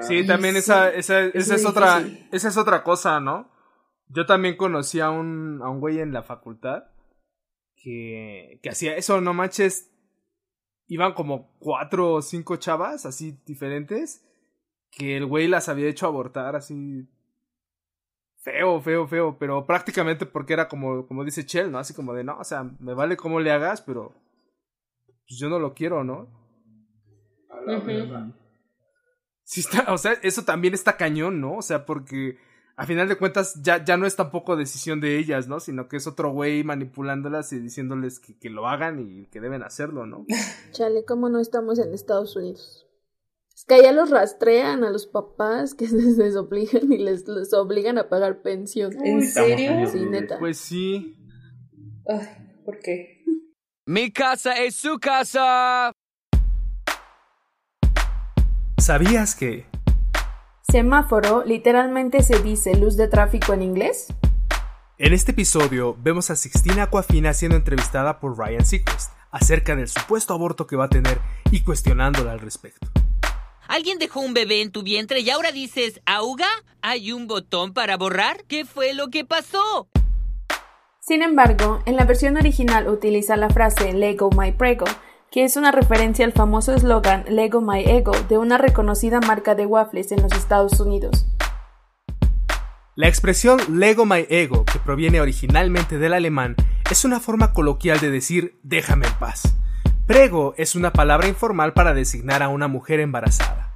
[0.00, 3.50] Sí, también esa, esa, esa es otra, esa es otra cosa, ¿no?
[4.08, 6.84] Yo también conocí a un, a un güey en la facultad
[7.76, 9.90] que, que hacía eso, no manches.
[10.86, 14.22] Iban como cuatro o cinco chavas así diferentes
[14.90, 17.08] que el güey las había hecho abortar así
[18.44, 21.78] feo, feo, feo, pero prácticamente porque era como, como dice Chell, ¿no?
[21.78, 24.12] Así como de, no, o sea, me vale cómo le hagas, pero
[25.26, 26.28] pues yo no lo quiero, ¿no?
[29.44, 31.56] Sí está, o sea, eso también está cañón, ¿no?
[31.56, 32.36] O sea, porque
[32.76, 35.58] a final de cuentas ya, ya no es tampoco decisión de ellas, ¿no?
[35.58, 39.62] Sino que es otro güey manipulándolas y diciéndoles que, que lo hagan y que deben
[39.62, 40.26] hacerlo, ¿no?
[40.72, 42.86] Chale, ¿cómo no estamos en Estados Unidos?
[43.66, 48.08] Que allá los rastrean a los papás que se desobligan y les, les obligan a
[48.08, 48.92] pagar pensión.
[49.04, 49.86] ¿En serio?
[49.90, 50.38] Sí, neta.
[50.38, 51.16] Pues sí.
[52.06, 52.28] Ay,
[52.64, 53.24] ¿por qué?
[53.86, 55.92] Mi casa es su casa.
[58.78, 59.66] ¿Sabías que...
[60.70, 64.08] Semáforo literalmente se dice luz de tráfico en inglés?
[64.98, 70.34] En este episodio vemos a Sixtina Aquafina siendo entrevistada por Ryan Seacrest acerca del supuesto
[70.34, 71.18] aborto que va a tener
[71.50, 73.03] y cuestionándola al respecto.
[73.68, 76.48] ¿Alguien dejó un bebé en tu vientre y ahora dices auga?
[76.82, 78.44] ¿Hay un botón para borrar?
[78.46, 79.88] ¿Qué fue lo que pasó?
[81.00, 84.86] Sin embargo, en la versión original utiliza la frase Lego my prego,
[85.30, 89.66] que es una referencia al famoso eslogan Lego My Ego de una reconocida marca de
[89.66, 91.26] waffles en los Estados Unidos.
[92.94, 96.54] La expresión Lego My Ego, que proviene originalmente del alemán,
[96.90, 99.56] es una forma coloquial de decir déjame en paz.
[100.06, 103.74] Prego es una palabra informal para designar a una mujer embarazada.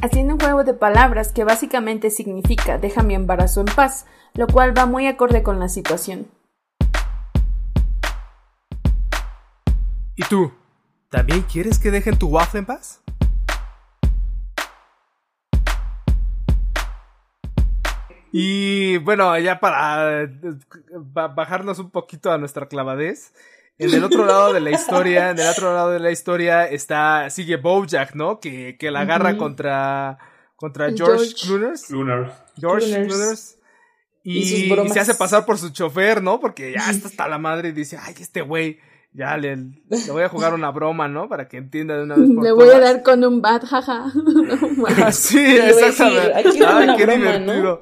[0.00, 4.78] Haciendo un juego de palabras que básicamente significa deja mi embarazo en paz, lo cual
[4.78, 6.28] va muy acorde con la situación.
[10.14, 10.52] ¿Y tú?
[11.10, 13.02] ¿También quieres que dejen tu waffle en paz?
[18.30, 20.30] Y bueno, ya para
[21.34, 23.32] bajarnos un poquito a nuestra clavadez,
[23.78, 27.28] en el otro lado de la historia, en el otro lado de la historia está,
[27.30, 28.40] sigue Bojack, ¿no?
[28.40, 30.18] Que, que la agarra contra,
[30.56, 31.86] contra George, Clooners.
[32.58, 33.58] George Clooners.
[34.22, 36.40] Y, y, se hace pasar por su chofer, ¿no?
[36.40, 38.80] Porque ya está hasta la madre y dice, ay, este güey
[39.12, 41.28] ya le, le, voy a jugar una broma, ¿no?
[41.28, 44.12] Para que entienda de una vez por Le voy a dar con un bat, jaja.
[45.12, 46.32] sí, exactamente.
[46.66, 47.80] Ay, qué divertido.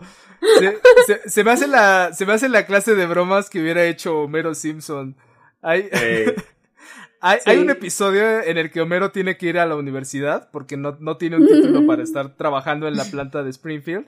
[1.06, 4.20] Se, se, me hace la, se me hace la clase de bromas que hubiera hecho
[4.20, 5.16] Homero Simpson.
[5.64, 5.88] Hay,
[7.20, 10.76] hay, hay, un episodio en el que Homero tiene que ir a la universidad porque
[10.76, 14.06] no, no tiene un título para estar trabajando en la planta de Springfield.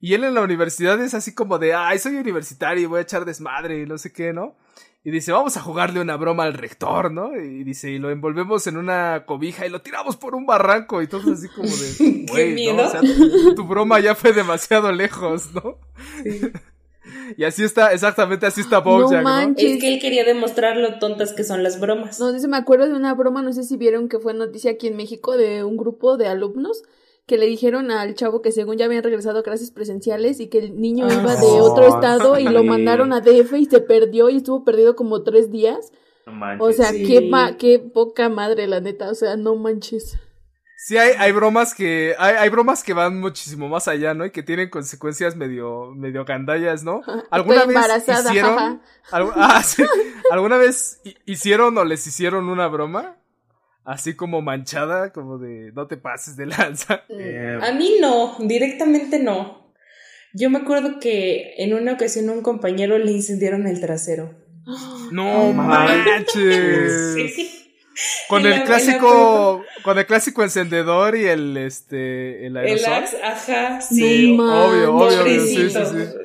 [0.00, 3.02] Y él en la universidad es así como de, ay, soy universitario y voy a
[3.02, 4.56] echar desmadre y no sé qué, ¿no?
[5.04, 7.36] Y dice, vamos a jugarle una broma al rector, ¿no?
[7.36, 11.08] Y dice, y lo envolvemos en una cobija y lo tiramos por un barranco y
[11.08, 12.84] todo así como de, güey, ¿no?
[12.84, 15.78] O sea, tu, tu, broma ya fue demasiado lejos, ¿no?
[16.22, 16.52] Sí.
[17.36, 19.54] Y así está, exactamente así está Bojack, no, ¿no?
[19.56, 22.18] Es que él quería demostrar lo tontas que son las bromas.
[22.20, 24.86] No, sé, me acuerdo de una broma, no sé si vieron que fue noticia aquí
[24.88, 26.82] en México de un grupo de alumnos
[27.26, 30.58] que le dijeron al chavo que según ya habían regresado a clases presenciales y que
[30.58, 34.28] el niño Ah, iba de otro estado y lo mandaron a DF y se perdió
[34.28, 35.92] y estuvo perdido como tres días.
[36.26, 36.66] No manches.
[36.68, 37.04] O sea, Sí.
[37.06, 39.08] qué, qué poca madre, la neta.
[39.10, 40.18] O sea, no manches.
[40.84, 44.24] Sí, hay, hay bromas que, hay, hay bromas que van muchísimo más allá, ¿no?
[44.26, 47.02] Y que tienen consecuencias medio, medio gandallas, ¿no?
[47.30, 48.80] ¿Alguna Estoy vez hicieron, jaja.
[49.36, 49.84] ah, sí.
[50.32, 53.16] ¿Alguna vez hi- hicieron o les hicieron una broma?
[53.84, 57.04] Así como manchada, como de, no te pases de lanza.
[57.10, 59.72] Eh, A mí no, directamente no.
[60.34, 64.34] Yo me acuerdo que en una ocasión a un compañero le incendiaron el trasero.
[65.12, 67.14] No Oh, manches.
[67.14, 67.61] Sí.
[68.28, 72.92] Con el la- clásico, con el clásico encendedor y el, este, el El aerosol.
[72.94, 74.34] ax, ajá, sí.
[74.36, 75.86] No obvio, obvio, obvio, sí, sí, Pobrecito.
[75.90, 76.16] sí.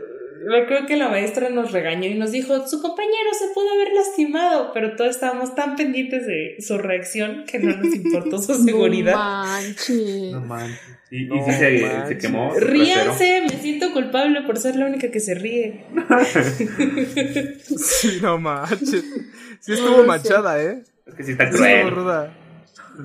[0.49, 3.91] Me acuerdo que la maestra nos regañó y nos dijo, su compañero se pudo haber
[3.93, 9.11] lastimado, pero todos estábamos tan pendientes de su reacción que no nos importó su seguridad.
[9.11, 10.31] No manches.
[10.31, 10.79] no manches.
[11.11, 12.53] Y, y No se, se quemó.
[12.57, 15.83] Ríanse, me siento culpable por ser la única que se ríe.
[17.77, 19.03] Sí, no manches.
[19.59, 20.83] Sí estuvo manchada, ¿eh?
[21.07, 21.91] Es que sí está cruel.
[21.91, 22.33] ruda.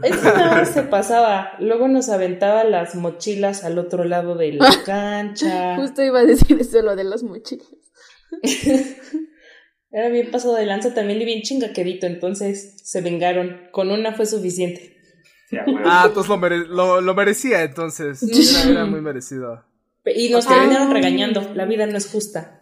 [0.03, 1.53] Eso nada más se pasaba.
[1.61, 5.77] Luego nos aventaba las mochilas al otro lado de la cancha.
[5.77, 7.67] Justo iba a decir eso, lo de las mochilas.
[9.91, 13.69] Era bien pasado de lanza también y bien chingaquedito, entonces se vengaron.
[13.73, 14.97] Con una fue suficiente.
[15.51, 15.57] Sí.
[15.85, 18.23] Ah, entonces lo, mere- lo, lo merecía, entonces.
[18.65, 19.63] Era, era muy merecido.
[20.07, 20.55] Y nos Ah.
[20.55, 21.53] terminaron regañando.
[21.55, 22.62] La vida no es justa.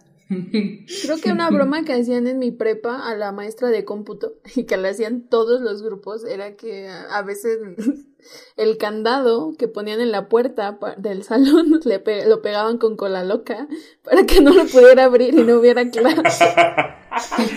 [1.04, 4.64] Creo que una broma que hacían en mi prepa a la maestra de cómputo y
[4.64, 7.58] que le hacían todos los grupos era que a veces
[8.56, 13.24] el candado que ponían en la puerta del salón le pe- lo pegaban con cola
[13.24, 13.66] loca
[14.04, 16.44] para que no lo pudiera abrir y no hubiera clase.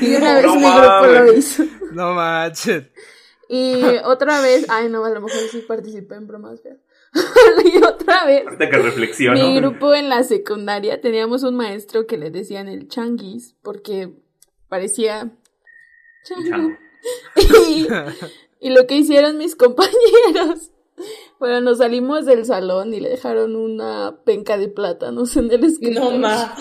[0.01, 1.63] Y una vez No mi grupo lo hizo.
[1.91, 2.85] No manches.
[3.49, 6.77] Y otra vez, ay no, a lo mejor sí participé en bromas feas.
[7.65, 9.39] y otra vez Ahorita que reflexiono.
[9.39, 14.09] mi grupo en la secundaria teníamos un maestro que le decían el changuis porque
[14.69, 15.31] parecía
[16.23, 16.75] chango.
[17.67, 17.85] Y,
[18.61, 20.71] y lo que hicieron mis compañeros
[21.39, 26.11] bueno, nos salimos del salón y le dejaron una penca de plátanos en el escritorio.
[26.11, 26.55] No ma.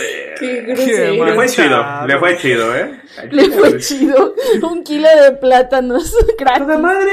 [0.00, 1.24] Eh, Qué Qué grosero.
[1.26, 3.00] Le fue chido, le fue chido, ¿eh?
[3.30, 4.34] Le fue chido.
[4.62, 6.12] Un kilo de plátanos.
[6.38, 6.66] gratis.
[6.66, 7.12] ¡Toda madre!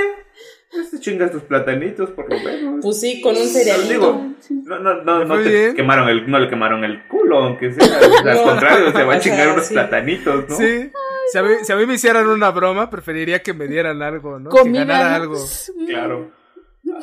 [0.74, 2.80] Pues te chingas tus platanitos, por lo menos.
[2.82, 6.50] Pues sí, con un digo, no, no, no, ¿Le no te quemaron el, no le
[6.50, 7.86] quemaron el culo, aunque sea.
[7.98, 8.44] Al No.
[8.44, 9.74] contrario, se va a O sea, chingar unos sí.
[9.74, 10.56] platanitos, ¿no?
[10.56, 10.92] Sí.
[11.32, 14.40] Si a, mí, si a mí me hicieran una broma, preferiría que me dieran algo,
[14.40, 14.50] ¿no?
[14.50, 14.82] Comida.
[14.82, 15.16] Que ganara ¿no?
[15.24, 15.46] algo.
[15.88, 16.32] Claro.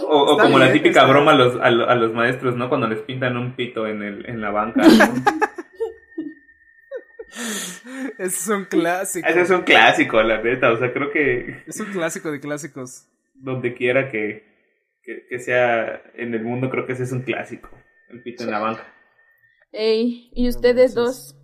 [0.02, 2.68] O, como la típica broma a los, a, a los maestros, ¿no?
[2.68, 4.82] Cuando les pintan un pito en, el, en la banca.
[4.82, 4.88] ¿no?
[8.18, 9.26] Ese es un clásico.
[9.28, 10.72] Ese es un clásico, la neta.
[10.72, 13.06] O sea, creo que Es un clásico de clásicos.
[13.40, 14.44] Donde quiera que,
[15.02, 17.70] que, que sea en el mundo, creo que ese es un clásico.
[18.08, 18.94] El pito en la banca.
[19.72, 21.36] Ey, y ustedes dos,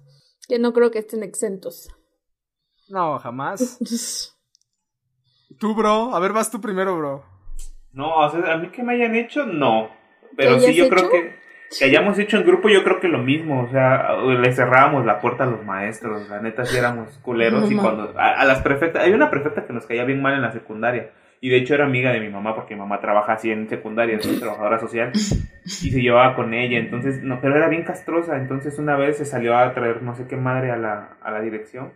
[0.49, 1.89] que no creo que estén exentos.
[2.89, 3.79] No, jamás.
[5.59, 6.15] Tú, bro.
[6.15, 7.25] A ver, vas tú primero, bro.
[7.93, 9.89] No, o sea, a mí que me hayan hecho, no.
[10.37, 11.35] Pero ¿Que sí, yo creo que
[11.77, 13.65] que hayamos hecho en grupo, yo creo que lo mismo.
[13.65, 16.29] O sea, le cerrábamos la puerta a los maestros.
[16.29, 17.63] La neta, sí éramos culeros.
[17.63, 18.15] No, y cuando.
[18.19, 19.03] A, a las prefectas.
[19.03, 21.13] Hay una prefecta que nos caía bien mal en la secundaria.
[21.41, 24.17] Y de hecho era amiga de mi mamá, porque mi mamá trabaja así en secundaria,
[24.17, 25.13] es trabajadora social.
[25.15, 26.79] Y se llevaba con ella.
[26.79, 28.37] Entonces, no, pero era bien castrosa.
[28.37, 31.41] Entonces, una vez se salió a traer no sé qué madre a la, a la
[31.41, 31.93] dirección.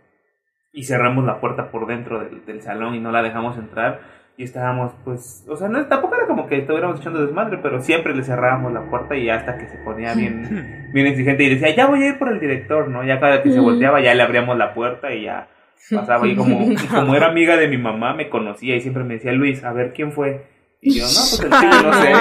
[0.73, 4.01] Y cerramos la puerta por dentro del, del salón y no la dejamos entrar.
[4.37, 8.15] Y estábamos, pues, o sea, no, tampoco era como que estuviéramos echando desmadre, pero siempre
[8.15, 11.87] le cerrábamos la puerta y hasta que se ponía bien, bien exigente y decía, ya
[11.87, 13.03] voy a ir por el director, ¿no?
[13.03, 15.49] Ya cada que se volteaba ya le abríamos la puerta y ya
[15.91, 16.27] pasaba.
[16.27, 19.31] Y como, y como era amiga de mi mamá, me conocía y siempre me decía,
[19.31, 20.45] Luis, a ver quién fue.
[20.83, 22.13] Y yo, no, pues el chile no sé.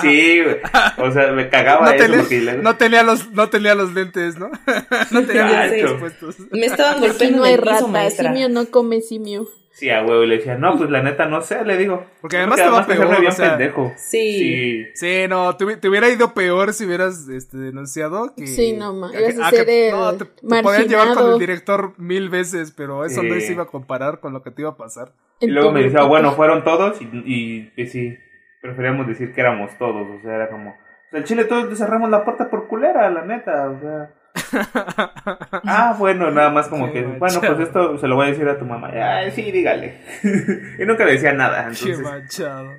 [0.00, 0.40] Sí,
[0.98, 3.92] o sea, me cagaba No eso tenía, porque le- no tenía los, no tenía los
[3.94, 4.50] lentes, ¿no?
[5.12, 5.76] no tenía los sé.
[5.76, 6.36] lentes puestos.
[6.50, 8.32] Me estaban golpeando no en hay el piso, rata, maestra.
[8.32, 9.46] simio no come simio.
[9.72, 10.22] Sí, a huevo.
[10.22, 12.04] Y le decía, no, pues la neta no sé, le digo.
[12.20, 13.92] Porque además Porque te va peor, bien o sea, pendejo.
[13.96, 14.32] Sí.
[14.32, 14.86] Sí.
[14.94, 18.46] Sí, no, te, hubi- te hubiera ido peor si hubieras este, denunciado que...
[18.46, 21.32] Sí, no, ma, que- ibas a ser que- el no, te, te podían llevar con
[21.32, 24.62] el director mil veces, pero eso no se iba a comparar con lo que te
[24.62, 25.12] iba a pasar.
[25.40, 28.16] Y luego me decía, bueno, fueron todos y, y, y sí,
[28.60, 30.76] preferíamos decir que éramos todos, o sea, era como,
[31.12, 34.10] El chile todos le cerramos la puerta por culera, la neta, o sea.
[35.64, 38.48] ah, bueno, nada más como Qué que, bueno, pues esto se lo voy a decir
[38.48, 38.90] a tu mamá.
[38.92, 40.00] Ay, sí, dígale.
[40.78, 42.72] y nunca le decía nada, Qué entonces manchado.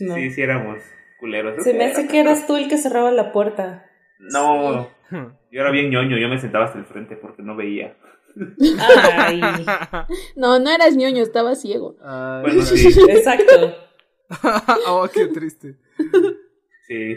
[0.00, 0.14] No.
[0.14, 0.78] sí, sí éramos
[1.20, 1.62] culeros.
[1.62, 3.86] Se me hace que eras tú el que cerraba la puerta.
[4.18, 7.96] No, yo era bien ñoño, yo me sentaba hasta el frente porque no veía.
[9.18, 9.40] Ay,
[10.36, 11.96] No, no eras ñoño, estaba ciego.
[12.02, 13.74] Ay, Bueno, sí, exacto.
[14.86, 15.76] oh, qué triste.
[16.86, 17.16] sí.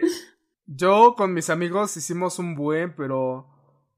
[0.68, 3.47] Yo con mis amigos hicimos un buen, pero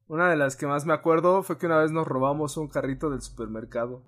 [0.08, 3.10] una de las que más me acuerdo fue que una vez nos robamos un carrito
[3.10, 4.04] del supermercado.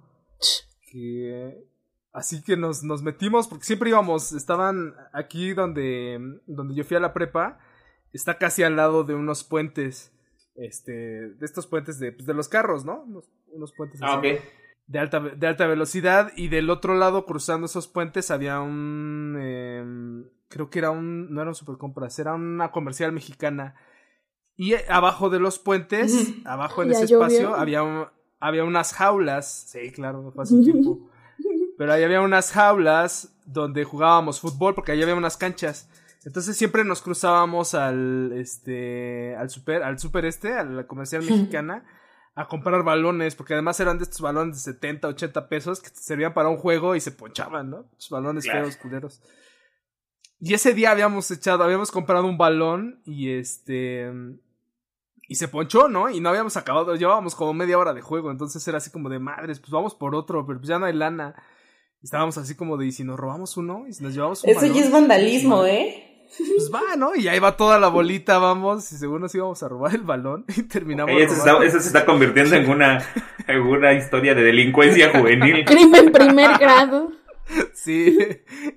[0.92, 1.66] Que
[2.14, 7.02] así que nos, nos metimos, porque siempre íbamos, estaban aquí donde, donde yo fui a
[7.02, 7.60] la prepa,
[8.14, 10.14] está casi al lado de unos puentes,
[10.56, 13.04] este, de estos puentes de, pues, de los carros, ¿no?
[13.04, 14.22] Unos, unos puentes Ah,
[14.90, 20.26] de alta, de alta velocidad y del otro lado cruzando esos puentes había un em,
[20.48, 23.76] creo que era un no era un supercompras era una comercial mexicana
[24.62, 26.12] y abajo de los puentes
[26.46, 27.26] abajo en Ya ese llovió.
[27.28, 28.08] espacio había un-
[28.42, 31.10] había unas jaulas sí claro fue hace un tiempo
[31.78, 35.90] pero ahí había unas jaulas donde jugábamos fútbol porque ahí había unas canchas
[36.26, 41.86] entonces siempre nos cruzábamos al este al super al super este a la comercial mexicana
[42.36, 46.34] a comprar balones, porque además eran de estos balones de 70, 80 pesos que servían
[46.34, 47.90] para un juego y se ponchaban, ¿no?
[47.94, 48.62] Los balones Claro.
[48.64, 49.22] feos, culeros.
[50.40, 54.10] Y ese día habíamos echado, habíamos comprado un balón y este.
[55.30, 56.10] Y se ponchó, ¿no?
[56.10, 59.20] Y no habíamos acabado, llevábamos como media hora de juego, entonces era así como de
[59.20, 61.36] madres, pues vamos por otro, pero pues ya no hay lana.
[62.02, 63.86] Estábamos así como de, ¿y si nos robamos uno?
[63.88, 64.74] ¿Y si nos llevamos un Eso balón?
[64.74, 66.26] ya es vandalismo, ¿eh?
[66.36, 67.16] Pues va, ¿no?
[67.16, 70.46] Y ahí va toda la bolita, vamos, y según nos íbamos a robar el balón
[70.58, 71.14] y terminamos.
[71.14, 73.04] Ey, eso, está, eso se está convirtiendo en una,
[73.48, 75.64] en una historia de delincuencia juvenil.
[75.66, 77.12] Crimen primer grado.
[77.74, 78.18] Sí,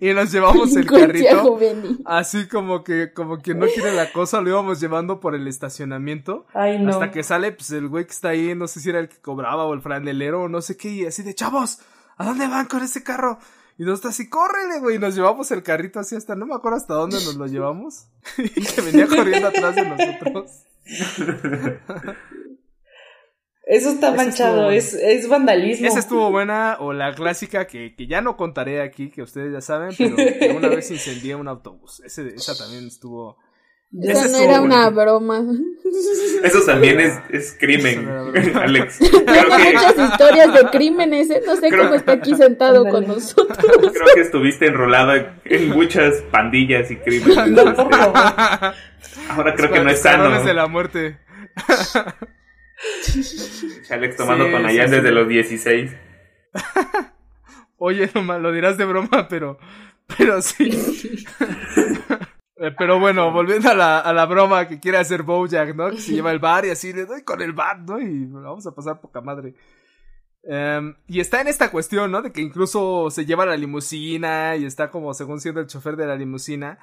[0.00, 1.58] y nos llevamos el carrito.
[2.04, 6.46] Así como que, como quien no quiere la cosa, lo íbamos llevando por el estacionamiento.
[6.54, 6.90] Ay, no.
[6.90, 9.20] Hasta que sale, pues el güey que está ahí, no sé si era el que
[9.20, 11.80] cobraba o el franelero o no sé qué, y así de chavos,
[12.16, 13.38] ¿a dónde van con ese carro?
[13.78, 16.76] Y nosotros así, córrele, güey, y nos llevamos el carrito así hasta, no me acuerdo
[16.76, 18.06] hasta dónde nos lo llevamos.
[18.38, 20.62] y que venía corriendo atrás de nosotros.
[23.72, 25.86] Eso está Ese manchado, es, es vandalismo.
[25.86, 29.62] Esa estuvo buena, o la clásica que, que ya no contaré aquí, que ustedes ya
[29.62, 32.02] saben, pero que una vez incendié un autobús.
[32.04, 33.38] Ese, esa también estuvo.
[33.98, 35.42] Esa no estuvo era una broma.
[36.42, 38.30] Eso también es, es crimen, no.
[38.60, 38.98] Alex.
[38.98, 41.40] Creo que, muchas historias de crímenes, ¿eh?
[41.46, 43.56] No sé Creo- cómo está aquí sentado con nosotros.
[43.56, 45.14] creo que estuviste enrolado
[45.46, 47.48] en, muchas pandillas y crímenes.
[47.52, 48.74] No, por favor.
[49.30, 50.44] Ahora creo que no es sano.
[50.44, 51.16] de la muerte.
[53.90, 54.90] Alex tomando Sí, con allá sí.
[54.94, 55.96] desde los 16.
[57.76, 59.58] Oye, nomás lo dirás de broma, pero.
[60.16, 60.70] Pero sí.
[62.62, 65.90] Eh, Pero bueno, volviendo a la, a la broma que quiere hacer Bojack, ¿no?
[65.90, 67.98] Que se lleva el bar y así le doy con el bar, ¿no?
[68.00, 69.54] Y vamos a pasar poca madre.
[70.44, 72.22] Em, y está en esta cuestión, ¿no?
[72.22, 76.06] De que incluso se lleva la limusina y está como según siendo el chofer de
[76.06, 76.78] la limusina.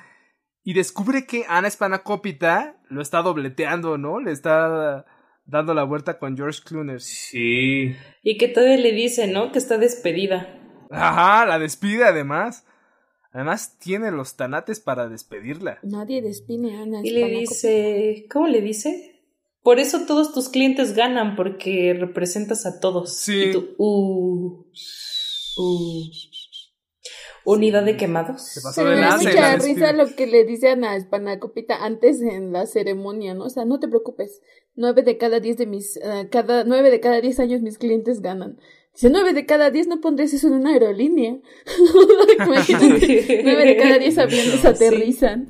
[0.66, 4.20] Y descubre que Ana Spanakopita lo está dobleteando, ¿no?
[4.20, 5.06] Le está
[5.50, 7.00] dando la vuelta con George Clooney.
[7.00, 7.95] Sí.
[8.24, 9.52] Y que todavía le dice, ¿no?
[9.52, 10.56] Que está despedida.
[10.91, 12.66] Ajá, la despide además.
[13.32, 15.80] Además tiene los tanates para despedirla.
[15.84, 17.02] Nadie despine a Ana.
[17.04, 19.24] Y le dice, ¿cómo le dice?
[19.62, 23.16] Por eso todos tus clientes ganan, porque representas a todos.
[23.16, 23.50] Sí.
[23.50, 24.66] Y tú, uh,
[25.58, 26.12] uh.
[27.45, 28.41] Unidad de quemados.
[28.43, 29.93] Se pasó de me da mucha la risa despide.
[29.93, 33.45] lo que le dice Ana Espanacopita antes en la ceremonia, ¿no?
[33.45, 34.41] O sea, no te preocupes.
[34.82, 38.22] Nueve de cada diez de mis, eh, cada, nueve de cada diez años mis clientes
[38.22, 38.58] ganan.
[38.94, 41.36] Dice, nueve de cada diez no pondrías eso en una aerolínea.
[42.46, 44.68] Imagínate, nueve de cada diez aviones Sí.
[44.68, 45.50] aterrizan.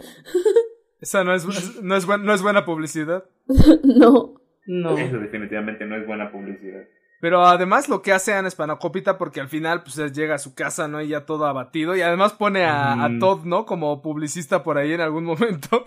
[1.00, 1.46] Esa no es,
[1.82, 3.26] no es, buen- no es buena publicidad.
[3.84, 4.42] no.
[4.66, 4.98] No.
[4.98, 6.82] Eso definitivamente no es buena publicidad.
[7.22, 10.88] Pero además lo que hace Ana Spanakopita, porque al final pues llega a su casa,
[10.88, 11.02] ¿no?
[11.02, 11.96] Y ya todo abatido.
[11.96, 13.10] Y además pone a, a.
[13.20, 13.66] Todd, ¿no?
[13.66, 15.84] Como publicista por ahí en algún momento.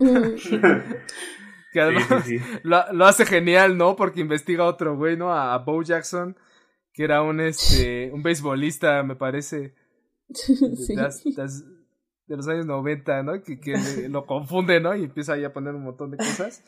[0.00, 0.34] Mm.
[1.74, 2.58] que además Sí, sí, sí.
[2.62, 3.96] Lo, lo hace genial, ¿no?
[3.96, 5.30] Porque investiga a otro güey, ¿no?
[5.34, 6.36] A, a Bo Jackson,
[6.92, 9.74] que era un, este, un beisbolista, me parece.
[10.28, 10.34] de,
[10.76, 10.94] Sí.
[10.94, 11.64] de las- las-
[12.26, 13.42] de los años 90, ¿no?
[13.42, 14.96] Que, lo confunde, ¿no?
[14.96, 16.64] Y empieza ahí a poner un montón de cosas.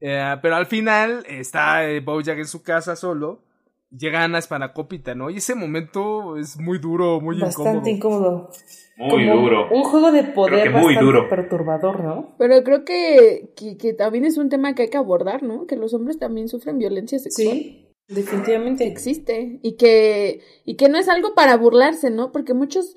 [0.00, 3.42] Eh, pero al final está eh, Bojack en su casa solo.
[3.90, 5.30] Llega Ana Spanakopita, ¿no?
[5.30, 8.50] Y ese momento es muy duro, muy Bastante incómodo.
[8.50, 8.50] incómodo.
[8.98, 9.68] Muy Como duro.
[9.70, 11.28] Un juego de poder muy bastante duro.
[11.28, 12.34] perturbador, ¿no?
[12.38, 15.66] Pero creo que, que, que también es un tema que hay que abordar, ¿no?
[15.66, 17.56] Que los hombres también sufren violencia sexual.
[17.56, 18.86] Sí, definitivamente.
[18.86, 22.32] existe y que y que no es algo para burlarse, ¿no?
[22.32, 22.96] Porque muchos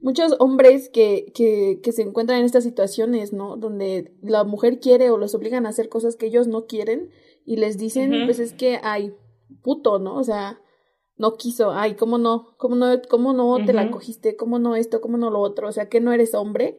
[0.00, 3.56] muchos hombres que, que, que se encuentran en estas situaciones, ¿no?
[3.56, 7.10] Donde la mujer quiere o los obligan a hacer cosas que ellos no quieren
[7.46, 9.14] y les dicen, pues es que, ay,
[9.62, 10.16] puto, ¿no?
[10.16, 10.58] O sea,
[11.16, 12.54] no quiso, ay, ¿cómo no?
[12.56, 14.36] ¿Cómo no, cómo no te la cogiste?
[14.36, 15.00] ¿Cómo no esto?
[15.00, 15.68] ¿Cómo no lo otro?
[15.68, 16.78] O sea, que no eres hombre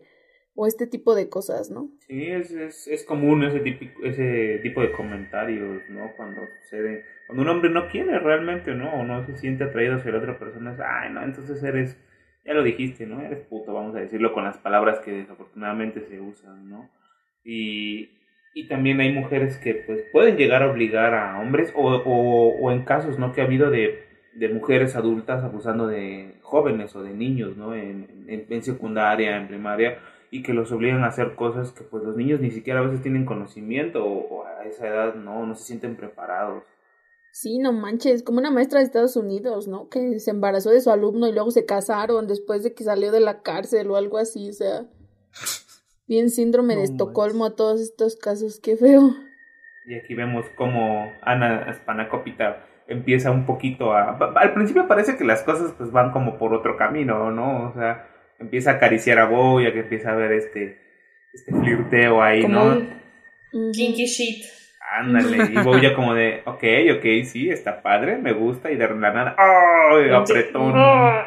[0.55, 1.89] o este tipo de cosas, ¿no?
[2.07, 6.11] Sí, es, es, es común ese, típico, ese tipo de comentarios, ¿no?
[6.15, 8.93] Cuando sucede, cuando un hombre no quiere realmente, ¿no?
[8.93, 11.97] O no se siente atraído hacia la otra persona, es, ay, no, entonces eres,
[12.45, 13.21] ya lo dijiste, ¿no?
[13.21, 16.89] Eres puto, vamos a decirlo con las palabras que desafortunadamente se usan, ¿no?
[17.43, 18.11] Y,
[18.58, 22.84] y también hay mujeres que, pues, pueden llegar a obligar a hombres, o, o, en
[22.86, 23.34] casos, ¿no?
[23.34, 27.76] Que ha habido de, de mujeres adultas abusando de jóvenes o de niños, ¿no?
[27.76, 29.99] En, en, en secundaria, en primaria,
[30.32, 33.01] y que los obligan a hacer cosas que pues los niños ni siquiera a veces
[33.01, 36.64] tienen conocimiento o, o a esa edad no, no se sienten preparados.
[37.34, 39.89] Sí, no manches, como una maestra de Estados Unidos, ¿no?
[39.89, 43.20] Que se embarazó de su alumno y luego se casaron después de que salió de
[43.20, 44.86] la cárcel o algo así, o sea,
[46.08, 49.12] bien síndrome No de Estocolmo a todos estos casos, qué feo.
[49.86, 54.18] Y aquí vemos cómo Ana Spanakopita empieza un poquito a...
[54.36, 57.70] Al principio parece que las cosas pues van como por otro camino, ¿no?
[57.70, 58.08] O sea,
[58.39, 60.80] empieza a acariciar a Bo y a que empieza a ver este,
[61.34, 62.88] este flirteo ahí, Como ¿no?
[63.53, 64.45] un kinky shit.
[64.97, 66.64] Ándale, y Bo ya como de, ok,
[66.97, 70.74] ok, sí, está padre, me gusta, y de la nada, ¡ay, apretón!
[70.76, 71.26] Ah.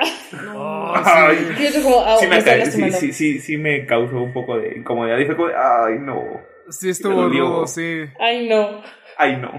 [1.05, 1.37] Ay.
[1.57, 1.63] sí.
[1.65, 2.97] Y yo como, sí, me me, está ca- sí, lastimando.
[2.99, 5.19] sí, sí, sí me causó un poco de incomodidad.
[5.19, 6.23] Y fue como de, ay, no,
[6.71, 8.05] Sí, estuvo sí.
[8.21, 8.83] Ay, no.
[9.17, 9.51] ay, no,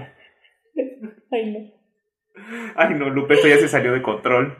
[1.32, 2.72] Ay, no.
[2.76, 4.56] ay, no, Lupe, esto ya se salió de control.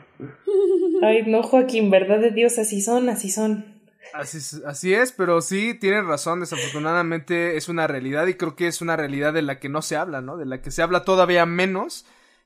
[1.01, 3.81] Ay, no, Joaquín, verdad de Dios, así son, así son.
[4.13, 8.67] Así, es- así es, pero sí, tienes razón, desafortunadamente es una realidad y creo que
[8.67, 10.35] es una realidad de la que no se habla, ¿no?
[10.37, 12.05] De la que se habla todavía menos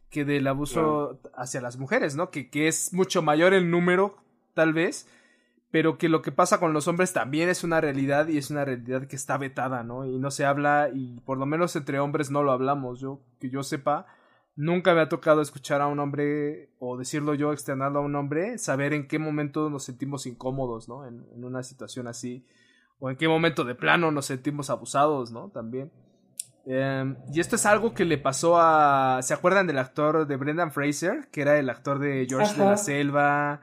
[0.09, 2.29] que del abuso hacia las mujeres, ¿no?
[2.31, 4.17] Que, que es mucho mayor el número,
[4.53, 5.07] tal vez,
[5.71, 8.63] pero que lo que pasa con los hombres también es una realidad y es una
[8.63, 10.05] realidad que está vetada, ¿no?
[10.05, 13.49] Y no se habla y por lo menos entre hombres no lo hablamos, yo, que
[13.49, 14.05] yo sepa.
[14.55, 18.57] Nunca me ha tocado escuchar a un hombre, o decirlo yo, externarlo a un hombre,
[18.57, 21.05] saber en qué momento nos sentimos incómodos, ¿no?
[21.05, 22.45] En, en una situación así.
[22.99, 25.49] O en qué momento de plano nos sentimos abusados, ¿no?
[25.49, 25.91] También.
[26.68, 29.20] Eh, y esto es algo que le pasó a...
[29.22, 31.28] ¿Se acuerdan del actor de Brendan Fraser?
[31.32, 32.78] Que era el actor de George de la.
[32.78, 33.61] Selva,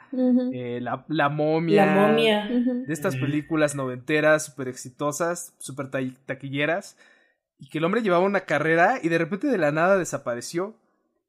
[0.52, 1.84] eh, la, la momia.
[1.86, 2.46] La momia.
[2.48, 6.96] De estas películas noventeras, súper exitosas, súper ta- taquilleras.
[7.58, 10.74] Y que el hombre llevaba una carrera y de repente de la nada desapareció.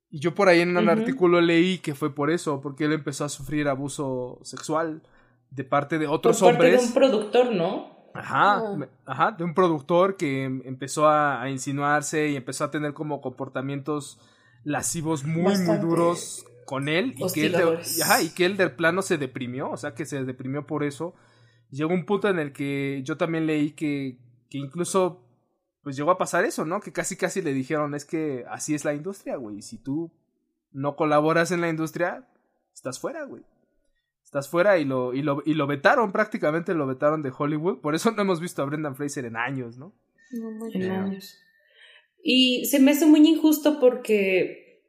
[0.09, 3.25] Y yo por ahí en un artículo leí que fue por eso, porque él empezó
[3.25, 5.01] a sufrir abuso sexual
[5.49, 6.81] de parte de Por otros parte hombres.
[6.81, 7.92] de un productor, ¿no?
[8.13, 8.61] Ajá,
[9.05, 13.21] ajá, de un productor que em- empezó a, a insinuarse y empezó a tener como
[13.21, 14.19] comportamientos
[14.63, 18.55] lascivos muy, Bastante muy duros con él y que él, de, ajá, y que él
[18.57, 21.13] del plano se deprimió, o sea, que se deprimió por eso.
[21.71, 24.17] Llegó un punto en el que yo también leí que,
[24.49, 25.19] que incluso
[25.81, 26.79] pues llegó a pasar eso, ¿no?
[26.79, 30.11] Que casi casi le dijeron, es que así es la industria, güey, si tú
[30.71, 32.25] no colaboras en la industria,
[32.73, 33.43] estás fuera, güey.
[34.33, 37.81] Estás fuera y lo, y lo, y lo vetaron, prácticamente lo vetaron de Hollywood.
[37.81, 39.93] Por eso no hemos visto a Brendan Fraser en años, ¿no?
[40.31, 40.83] No manches.
[40.83, 41.37] En años.
[42.23, 44.81] Y se me hace muy injusto porque,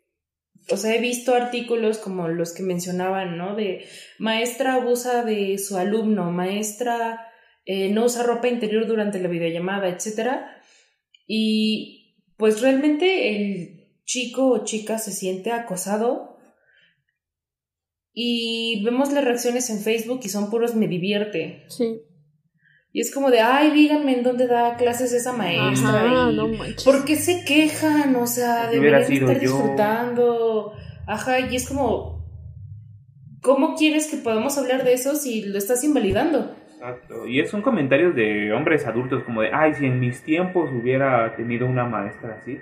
[0.71, 3.55] o sea, he visto artículos como los que mencionaban, ¿no?
[3.55, 3.85] De
[4.19, 7.21] maestra abusa de su alumno, maestra
[7.67, 10.57] eh, no usa ropa interior durante la videollamada, etcétera.
[11.27, 16.34] Y pues realmente el chico o chica se siente acosado
[18.15, 21.65] y vemos las reacciones en Facebook y son puros me divierte.
[21.69, 22.01] Sí.
[22.93, 25.89] Y es como de, ay, díganme en dónde da clases esa maestra.
[25.89, 26.85] Ajá, y no manches.
[26.85, 28.15] ¿Por qué se quejan?
[28.15, 29.41] O sea, deberían estar yo.
[29.41, 30.73] disfrutando.
[31.09, 32.25] Ajá, y es como,
[33.43, 36.55] ¿cómo quieres que podamos hablar de eso si lo estás invalidando?
[36.73, 37.27] Exacto.
[37.27, 41.67] Y son comentarios de hombres adultos como de, ay, si en mis tiempos hubiera tenido
[41.67, 42.61] una maestra así.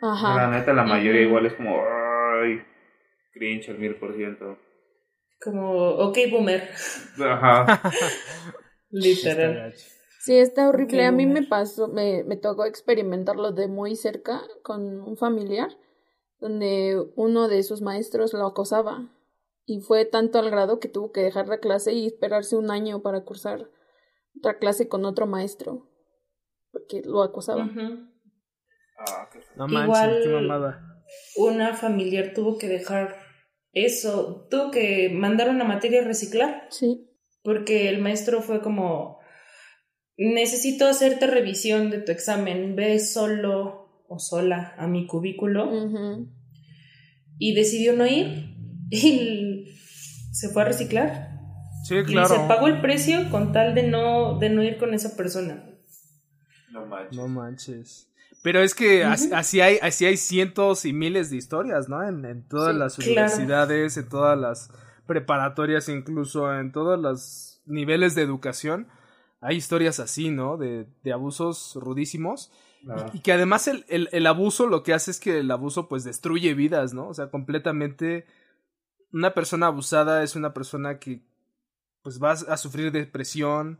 [0.00, 0.50] La Ajá.
[0.50, 1.82] neta, la mayoría igual es como,
[2.40, 2.62] ay,
[3.32, 4.58] cringe al mil por ciento.
[5.44, 6.68] Como, ok, boomer,
[7.20, 7.82] Ajá.
[8.90, 9.74] literal.
[10.20, 11.04] Sí, está horrible.
[11.04, 15.76] A mí me pasó, me, me tocó experimentarlo de muy cerca con un familiar,
[16.38, 19.08] donde uno de sus maestros lo acosaba.
[19.64, 23.00] Y fue tanto al grado que tuvo que dejar la clase y esperarse un año
[23.02, 23.68] para cursar
[24.38, 25.88] otra clase con otro maestro,
[26.72, 27.68] porque lo acosaba.
[28.98, 29.52] Ah, qué feo.
[29.56, 30.88] No Igual- manches, qué mamada.
[31.36, 33.16] Una familiar tuvo que dejar
[33.72, 36.66] eso, tuvo que mandar una materia a reciclar.
[36.70, 37.08] Sí.
[37.42, 39.18] porque el maestro fue como,
[40.16, 45.70] necesito hacerte revisión de tu examen, ve solo o sola a mi cubículo
[47.38, 48.54] y decidió no ir
[48.90, 49.66] y
[50.32, 51.30] se fue a reciclar.
[51.84, 52.28] Sí, Y claro.
[52.28, 55.68] se pagó el precio con tal de no, de no ir con esa persona.
[56.70, 57.16] No manches.
[57.16, 58.11] No manches.
[58.42, 62.02] Pero es que así, hay, así hay cientos y miles de historias, ¿no?
[62.02, 63.10] En, en todas Sí, las claro.
[63.12, 64.70] universidades, en todas las
[65.06, 68.88] preparatorias, incluso en todos los niveles de educación.
[69.40, 70.56] Hay historias así, ¿no?
[70.56, 72.50] De, de abusos rudísimos.
[73.12, 76.02] Y que además el, el, el abuso lo que hace es que el abuso pues
[76.02, 77.06] destruye vidas, ¿no?
[77.08, 78.26] O sea, completamente
[79.12, 81.22] una persona abusada es una persona que
[82.02, 83.78] pues va a sufrir depresión,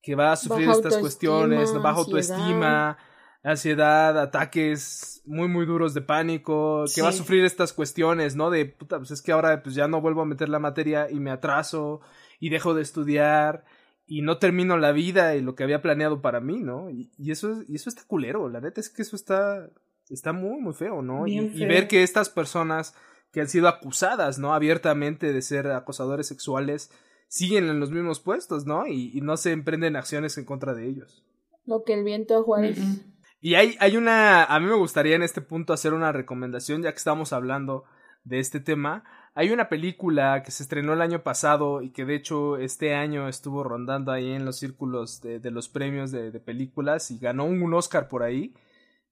[0.00, 2.96] que va a sufrir Baja estas cuestiones, baja autoestima,
[3.42, 8.50] ansiedad, ataques muy muy duros de pánico, que va a sufrir estas cuestiones, ¿no?
[8.50, 11.20] De puta, pues es que ahora pues ya no vuelvo a meter la materia y
[11.20, 12.00] me atraso
[12.38, 13.64] y dejo de estudiar
[14.06, 16.90] y no termino la vida y lo que había planeado para mí, ¿no?
[16.90, 19.68] Y, y eso es- y eso está culero, la neta es que eso está
[20.08, 21.26] está muy muy feo, ¿no?
[21.26, 22.94] Y- ver que estas personas
[23.32, 24.52] que han sido acusadas, ¿no?
[24.54, 26.90] Abiertamente de ser acosadores sexuales
[27.28, 28.88] siguen en los mismos puestos, ¿no?
[28.88, 31.24] Y, y no se emprenden acciones en contra de ellos.
[31.64, 32.76] Lo que el viento a Juárez.
[32.78, 33.09] Mm, mm.
[33.40, 36.92] Y hay, hay una, a mí me gustaría en este punto hacer una recomendación, ya
[36.92, 37.84] que estamos hablando
[38.24, 39.04] de este tema.
[39.34, 43.28] Hay una película que se estrenó el año pasado y que de hecho este año
[43.28, 47.44] estuvo rondando ahí en los círculos de, de los premios de, de películas y ganó
[47.44, 48.54] un Oscar por ahí.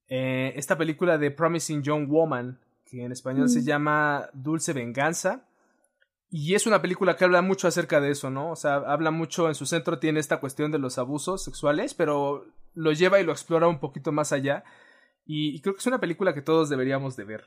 [0.08, 3.64] Eh, esta película de Promising Young Woman, que en español se Mm.
[3.64, 5.44] llama Dulce Venganza.
[6.30, 8.50] Y es una película que habla mucho acerca de eso, ¿no?
[8.50, 12.44] O sea, habla mucho, en su centro tiene esta cuestión de los abusos sexuales, pero
[12.74, 14.64] lo lleva y lo explora un poquito más allá.
[15.24, 17.44] Y, y creo que es una película que todos deberíamos de ver,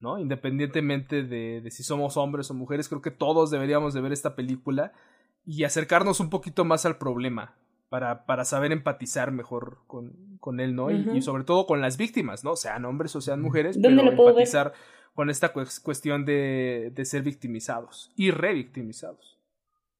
[0.00, 0.18] ¿no?
[0.18, 4.34] Independientemente de, de si somos hombres o mujeres, creo que todos deberíamos de ver esta
[4.36, 4.92] película
[5.44, 7.56] y acercarnos un poquito más al problema
[7.88, 10.90] para, para saber empatizar mejor con, con él, ¿no?
[10.90, 12.56] Y- sobre todo con las víctimas, ¿no?
[12.56, 14.42] Sean hombres o sean mujeres, ¿Dónde pero lo puedo ver?
[14.42, 14.72] empatizar
[15.14, 19.38] con esta cues- cuestión de, de ser victimizados y revictimizados.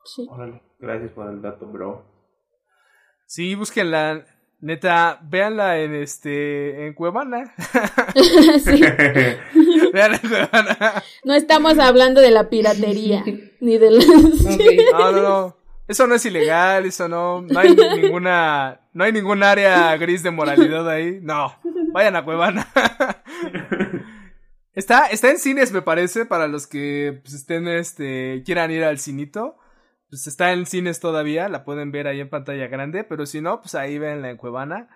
[0.04, 0.26] Sí.
[0.28, 2.04] Órale, gracias por el dato, bro.
[3.26, 4.24] Sí, búsquenla.
[4.60, 7.54] Neta, véanla en este en Cuevana.
[8.64, 8.80] Sí.
[9.92, 11.02] véanla en Cuevana.
[11.24, 13.24] No estamos hablando de la piratería,
[13.60, 14.04] ni de la...
[14.04, 14.92] Ok.
[14.92, 15.56] No, no, no.
[15.88, 17.42] Eso no es ilegal, eso no.
[17.42, 18.80] No hay ninguna.
[18.92, 21.20] No hay ningún área gris de moralidad ahí.
[21.22, 21.54] No.
[21.92, 22.66] Vayan a Cuevana.
[24.76, 28.98] Está, está en cines, me parece, para los que pues, estén, este, quieran ir al
[28.98, 29.56] cinito.
[30.08, 33.60] Pues está en cines todavía, la pueden ver ahí en pantalla grande, pero si no,
[33.60, 34.88] pues ahí venla en Cuevana.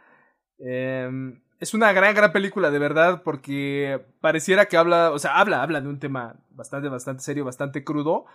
[0.58, 5.62] Em, es una gran, gran película, de verdad, porque pareciera que habla, o sea, habla,
[5.62, 8.26] habla de un tema bastante, bastante serio, bastante crudo,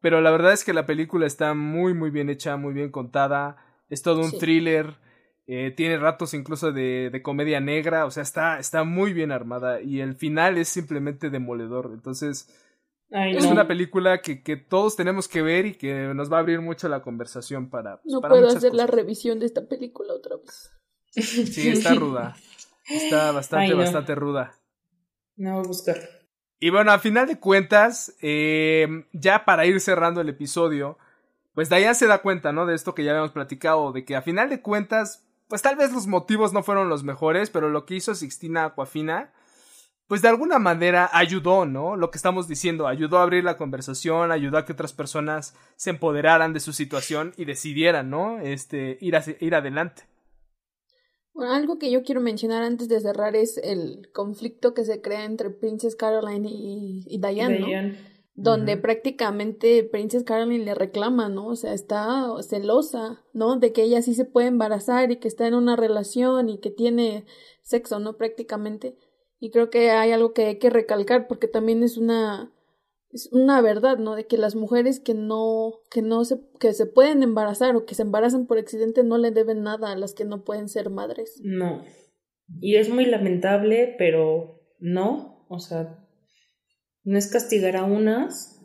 [0.00, 3.56] pero la verdad es que la película está muy, muy bien hecha, muy bien contada,
[3.90, 4.38] es todo un Sí.
[4.38, 4.96] thriller,
[5.46, 9.80] eh, tiene ratos incluso de, de comedia negra, o sea, está, está muy bien armada
[9.82, 12.48] y el final es simplemente demoledor, entonces
[13.12, 13.50] Ay, es no.
[13.52, 16.88] una película que, que todos tenemos que ver y que nos va a abrir mucho
[16.88, 18.00] la conversación para...
[18.00, 20.72] pues, No para puedo hacer la revisión de esta película otra vez.
[21.10, 22.34] Sí, está ruda.
[22.88, 23.76] Está bastante, Ay, no.
[23.78, 24.54] bastante ruda.
[25.36, 25.96] No voy a buscar.
[26.58, 30.96] Y bueno, a final de cuentas, eh, ya para ir cerrando el episodio,
[31.54, 32.66] pues Diane se da cuenta, ¿no?
[32.66, 35.92] De esto que ya habíamos platicado, de que a final de cuentas, pues tal vez
[35.92, 39.32] los motivos no fueron los mejores, pero lo que hizo Sixtina Aquafina,
[40.12, 41.96] pues de alguna manera ayudó, ¿no?
[41.96, 45.88] Lo que estamos diciendo, ayudó a abrir la conversación, ayudó a que otras personas se
[45.88, 48.38] empoderaran de su situación y decidieran, ¿no?
[48.38, 50.02] Este, ir, hacia- ir adelante.
[51.32, 55.24] Bueno, algo que yo quiero mencionar antes de cerrar es el conflicto que se crea
[55.24, 57.66] entre Princess Caroline y, y Diane, ¿no?
[57.68, 57.98] Diane.
[58.34, 61.46] Donde prácticamente Princess Caroline le reclama, ¿no?
[61.46, 63.56] O sea, está celosa, ¿no?
[63.56, 66.70] De que ella sí se puede embarazar y que está en una relación y que
[66.70, 67.24] tiene
[67.62, 68.18] sexo, ¿no?
[68.18, 68.94] Prácticamente.
[69.42, 72.52] Y creo que hay algo que hay que recalcar porque también es una
[73.10, 74.14] es una verdad, ¿no?
[74.14, 77.96] De que las mujeres que no que no se que se pueden embarazar o que
[77.96, 81.40] se embarazan por accidente no le deben nada a las que no pueden ser madres.
[81.42, 81.82] No.
[82.60, 85.44] Y es muy lamentable, pero no.
[85.48, 86.06] O sea,
[87.02, 88.60] no es castigar a unas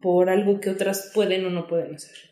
[0.00, 2.27] por algo que otras pueden o no pueden hacer.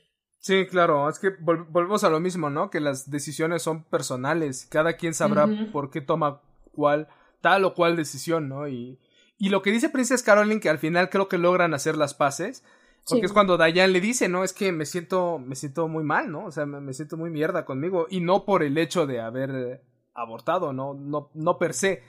[0.47, 2.71] Sí, claro, es que vol- volvemos a lo mismo, ¿no?
[2.71, 6.41] Que las decisiones son personales, cada quien sabrá por qué toma
[6.73, 7.09] cuál,
[7.41, 8.69] tal o cual decisión, ¿no?
[8.69, 9.01] Y,
[9.39, 12.63] y lo que dice Princess Caroline, que al final creo que logran hacer las paces,
[13.09, 13.27] porque Sí.
[13.27, 14.45] es cuando Diane le dice, ¿no?
[14.45, 16.45] Es que me siento, me siento muy mal, ¿no?
[16.45, 19.51] O sea, me, me siento muy mierda conmigo, y no por el hecho de haber
[19.51, 19.81] eh,
[20.15, 20.95] abortado, ¿no?
[20.95, 22.03] No, no per se,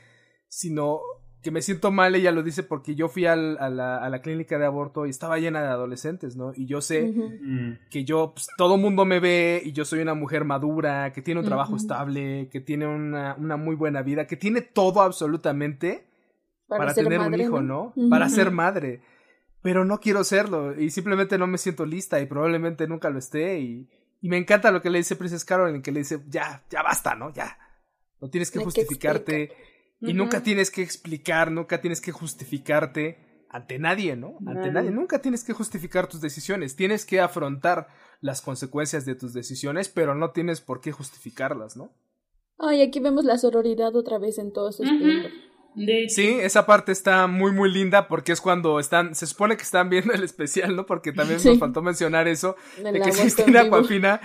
[0.47, 1.01] sino
[1.43, 4.21] que me siento mal, ella lo dice porque yo fui al- a, la, a la
[4.21, 6.51] clínica de aborto y estaba llena de adolescentes, ¿no?
[6.55, 7.03] Y yo sé.
[7.03, 11.21] Mm, que yo, pues, todo mundo me ve y yo soy una mujer madura, que
[11.21, 16.05] tiene un trabajo estable, que tiene una, una muy buena vida, que tiene todo absolutamente
[16.67, 17.93] para, ser tener un madre, hijo, ¿no?
[18.09, 19.01] Para ser madre.
[19.61, 23.59] pero no quiero serlo y simplemente no me siento lista y probablemente nunca lo esté
[23.59, 23.89] y,
[24.21, 27.15] y me encanta lo que le dice Princess Caroline, que le dice, ya, ya basta,
[27.15, 27.31] ¿no?
[27.33, 27.57] Ya.
[28.19, 28.59] No tienes que
[29.25, 29.51] que
[30.01, 34.37] y nunca tienes que explicar, nunca tienes que justificarte ante nadie, ¿no?
[34.39, 34.71] Ante Nadie.
[34.71, 34.91] nadie.
[34.91, 36.75] Nunca tienes que justificar tus decisiones.
[36.75, 37.87] Tienes que afrontar
[38.19, 41.91] las consecuencias de tus decisiones, pero no tienes por qué justificarlas, ¿no?
[42.59, 45.31] Ay, aquí vemos la sororidad otra vez en todo su esplendor.
[45.75, 49.55] De hecho, Sí, esa parte está muy muy linda porque es cuando están, se supone
[49.57, 50.85] que están viendo el especial, ¿no?
[50.87, 51.49] Porque también Sí.
[51.49, 53.61] nos faltó mencionar eso, de que Cristina.
[53.61, 54.19] Aquafina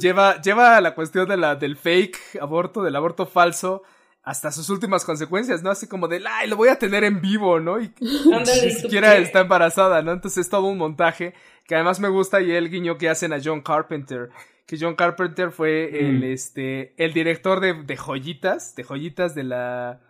[0.00, 3.82] lleva, lleva la cuestión de la, del fake aborto, del aborto falso,
[4.24, 5.70] hasta sus últimas consecuencias, ¿no?
[5.70, 7.78] Así como de, ay, lo voy a tener en vivo, ¿no?
[7.80, 9.22] Y ni ¿y tú siquiera qué?
[9.22, 10.12] está embarazada, ¿no?
[10.12, 11.34] Entonces es todo un montaje
[11.66, 14.30] que además me gusta y el guiño que hacen a John Carpenter.
[14.66, 16.24] Que John Carpenter fue el, Mm.
[16.24, 20.00] este, el director de, de joyitas, de joyitas de la,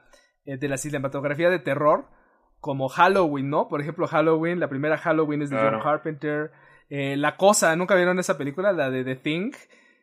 [0.44, 2.06] eh, de la cinematografía de terror,
[2.60, 3.68] como Halloween, ¿no?
[3.68, 5.78] Por ejemplo, Halloween, la primera Halloween es de Claro.
[5.78, 6.52] John Carpenter.
[6.88, 8.72] Eh, la Cosa, ¿nunca vieron esa película?
[8.72, 9.50] La de The Thing.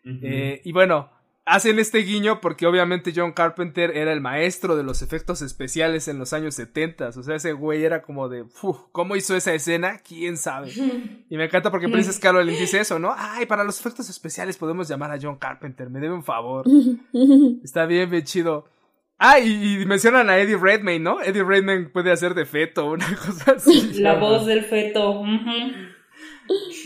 [0.03, 1.09] Eh, y bueno,
[1.45, 6.19] hacen este guiño porque obviamente John Carpenter era el maestro de los efectos especiales en
[6.19, 7.09] los años 70.
[7.09, 9.99] O sea, ese güey era como de, "Uf, ¿cómo hizo esa escena?
[10.07, 10.71] ¿Quién sabe?
[11.29, 13.13] Y me encanta porque Princess Caroline dice eso, ¿no?
[13.17, 16.65] Ay, para los efectos especiales podemos llamar a John Carpenter, me debe un favor.
[17.63, 18.65] Está bien, bien chido.
[19.17, 21.21] Ah, y, y mencionan a Eddie Redmayne, ¿no?
[21.21, 23.93] Eddie Redmayne puede hacer de feto, una cosa así.
[24.01, 25.23] La voz del feto.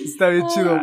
[0.04, 0.80] Está bien chido.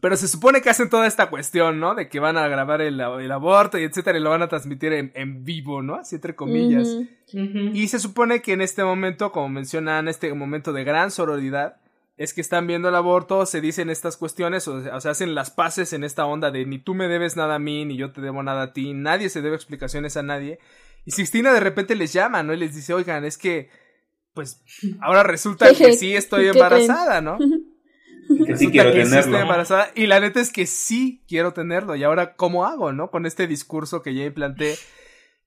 [0.00, 1.94] Pero se supone que hacen toda esta cuestión, ¿no?
[1.94, 4.92] De que van a grabar el, el aborto y etcétera, y lo van a transmitir
[4.92, 5.96] en, en vivo, ¿no?
[5.96, 6.88] Así entre comillas.
[7.32, 11.76] Y se supone que en este momento, como mencionan, este momento de gran sororidad,
[12.16, 15.36] es que están viendo el aborto, se dicen estas cuestiones, o sea, o sea, hacen
[15.36, 18.10] las paces en esta onda de ni tú me debes nada a mí, ni yo
[18.12, 20.58] te debo nada a ti, nadie se debe explicaciones a nadie.
[21.04, 22.52] Y Sixtina de repente les llama, ¿no?
[22.52, 23.70] Y les dice, oigan, es que,
[24.34, 24.62] pues,
[25.00, 27.38] ahora resulta que sí estoy ¿qué embarazada, ¿no?
[28.46, 29.38] que sí quiero que tenerlo.
[29.38, 29.90] embarazada.
[29.94, 31.96] Y la neta es que sí quiero tenerlo.
[31.96, 33.10] Y ahora, ¿cómo hago, no?
[33.10, 34.76] Con este discurso que ya implanté.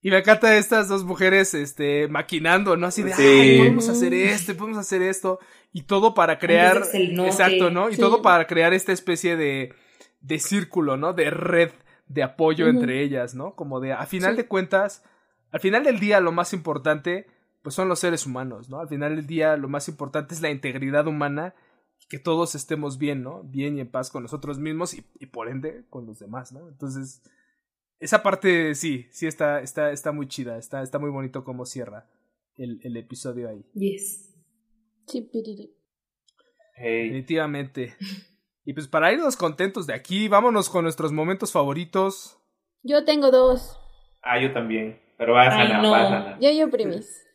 [0.03, 2.87] Y me encanta estas dos mujeres, este, maquinando, ¿no?
[2.87, 3.21] Así de, Sí.
[3.23, 5.39] ay, podemos hacer esto, y podemos hacer esto.
[5.71, 6.81] Y todo para crear.
[6.93, 7.89] Exacto, ¿no?
[7.89, 8.01] Y Sí.
[8.01, 9.73] todo para crear esta especie de,
[10.21, 11.13] de círculo, ¿no?
[11.13, 11.69] De red
[12.07, 13.55] de apoyo entre ellas, ¿no?
[13.55, 14.37] Como de, a final Sí.
[14.41, 15.03] de cuentas,
[15.51, 17.25] al final del día lo más importante,
[17.61, 18.79] pues son los seres humanos, ¿no?
[18.81, 21.53] Al final del día lo más importante es la integridad humana
[22.11, 23.41] que todos estemos bien, ¿no?
[23.43, 26.67] Bien y en paz con nosotros mismos y, y por ende con los demás, ¿no?
[26.67, 27.23] Entonces,
[27.99, 32.09] esa parte sí, sí está, está, está muy chida, está, está muy bonito cómo cierra
[32.57, 33.65] el, el episodio ahí.
[33.75, 34.29] Yes.
[35.07, 35.73] Sí, piriri.
[36.75, 37.03] Hey.
[37.05, 37.95] Definitivamente.
[38.63, 42.37] Y pues para irnos contentos de aquí, vámonos con nuestros momentos favoritos.
[42.83, 43.79] Yo tengo dos.
[44.21, 45.01] Ah, yo también.
[45.17, 45.89] Pero vas, Ay, no.
[45.89, 46.37] vas, Ana.
[46.39, 47.25] Yo, yo primis.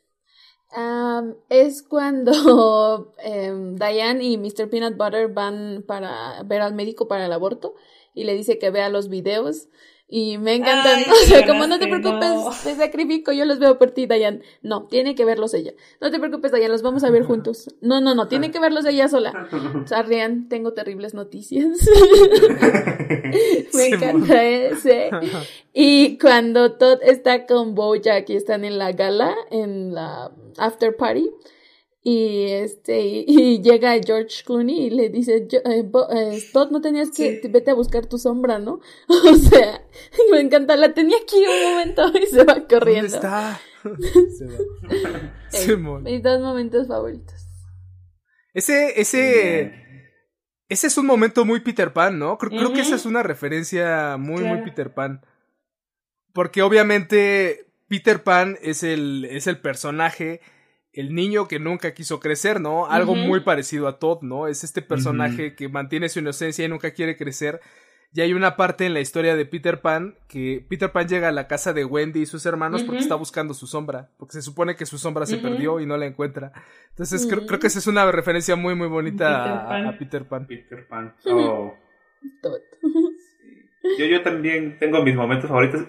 [0.70, 4.68] Am, es cuando em, Diane y Mr.
[4.68, 7.74] Peanut Butter van para ver al médico para el aborto
[8.14, 9.68] y le dice que vea los videos
[10.08, 10.98] y me encantan.
[10.98, 12.50] Ay, o sea, como no te preocupes, no.
[12.62, 14.40] te sacrifico, yo los veo por ti, Diane.
[14.62, 15.72] No, tiene que verlos ella.
[16.00, 17.74] No te preocupes, Diane, los vamos a ver juntos.
[17.80, 19.48] No, no, no, tiene que verlos ella sola.
[19.86, 21.66] Sarrian, tengo terribles noticias.
[23.74, 25.10] me encanta ese.
[25.72, 31.30] Y cuando Todd está con Bojack y están en la gala, en la after party,
[32.08, 36.70] y este y, y llega George Clooney y le dice, "Yo- eh, Bo- eh, Todd,
[36.70, 37.48] no tenías que, Sí.
[37.48, 38.78] vete a buscar tu sombra, ¿no?
[39.08, 39.82] O sea,
[40.30, 43.16] me encanta, la tenía aquí un momento y se va ¿Dónde corriendo.
[43.16, 43.60] está?
[44.30, 44.54] Se va.
[45.52, 47.34] Eh, mis dos momentos favoritos.
[48.54, 49.72] Ese, ese,
[50.68, 52.38] ese es un momento muy Peter Pan, ¿no?
[52.38, 54.62] Creo, creo que esa es una referencia muy, muy.
[54.62, 55.22] Peter Pan.
[56.32, 60.40] Porque obviamente Peter Pan es el, es el personaje,
[60.96, 62.86] el niño que nunca quiso crecer, ¿no?
[62.86, 64.48] Algo muy parecido a Todd, ¿no?
[64.48, 67.60] Es este personaje que mantiene su inocencia y nunca quiere crecer.
[68.14, 71.32] Y hay una parte en la historia de Peter Pan que Peter Pan llega a
[71.32, 74.74] la casa de Wendy y sus hermanos porque está buscando su sombra, porque se supone
[74.74, 76.52] que su sombra se perdió y no la encuentra.
[76.90, 77.46] Entonces creo, Mm.
[77.46, 80.46] creo que esa es una referencia muy muy bonita Peter a- Peter Pan.
[80.46, 81.14] Peter Pan.
[81.26, 81.74] Oh.
[82.40, 82.54] Todd.
[83.98, 85.82] Yo, yo también tengo mis momentos favoritos.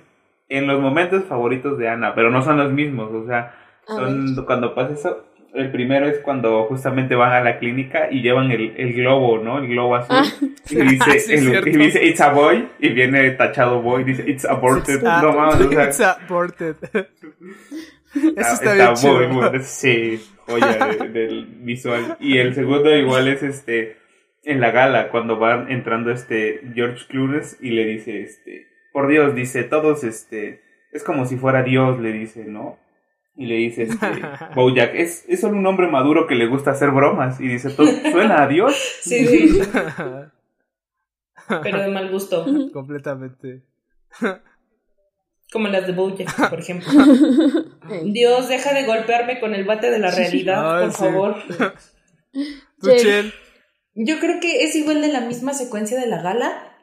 [0.49, 3.11] En los momentos favoritos de Ana, pero no son los mismos.
[3.13, 3.53] O sea,
[3.87, 5.23] son cuando pasa eso.
[5.53, 9.57] El primero es cuando justamente van a la clínica y llevan el, el globo, ¿no?
[9.59, 10.17] El globo azul.
[10.19, 10.23] Ah.
[10.69, 11.69] Y dice, Sí, el- cierto.
[11.69, 12.67] y dice, it's a boy.
[12.79, 14.03] Y viene tachado boy.
[14.03, 15.01] Dice, it's aborted.
[15.05, 16.75] Ah, no mames, o sea, it's aborted.
[18.13, 19.13] Eso está, está, bien chido.
[19.15, 22.17] muy, muy, sí, joya de- del visual.
[22.19, 23.97] Y el segundo igual es este,
[24.43, 29.33] en la gala, cuando van entrando este George Clooney y le dice, este, por Dios,
[29.35, 30.61] dice, todos, este,
[30.91, 32.77] es como si fuera Dios, le dice, ¿no?
[33.39, 34.05] Y le dice, este,
[34.55, 37.39] Bojack, es, es solo un hombre maduro que le gusta hacer bromas.
[37.39, 38.73] Y dice, "¿Tú- ¿suena a Dios?
[39.01, 39.59] Sí, sí,
[41.63, 42.45] pero de mal gusto.
[42.73, 43.61] Completamente.
[45.51, 46.89] Como las de Bojack, por ejemplo.
[48.03, 50.97] Dios, deja de golpearme con el bate de la realidad, Ay, por sí.
[50.99, 51.35] favor.
[52.81, 52.97] ¿Tú, Chel.
[53.01, 53.33] Chel?
[53.95, 56.75] Yo creo que es igual de la misma secuencia de la gala,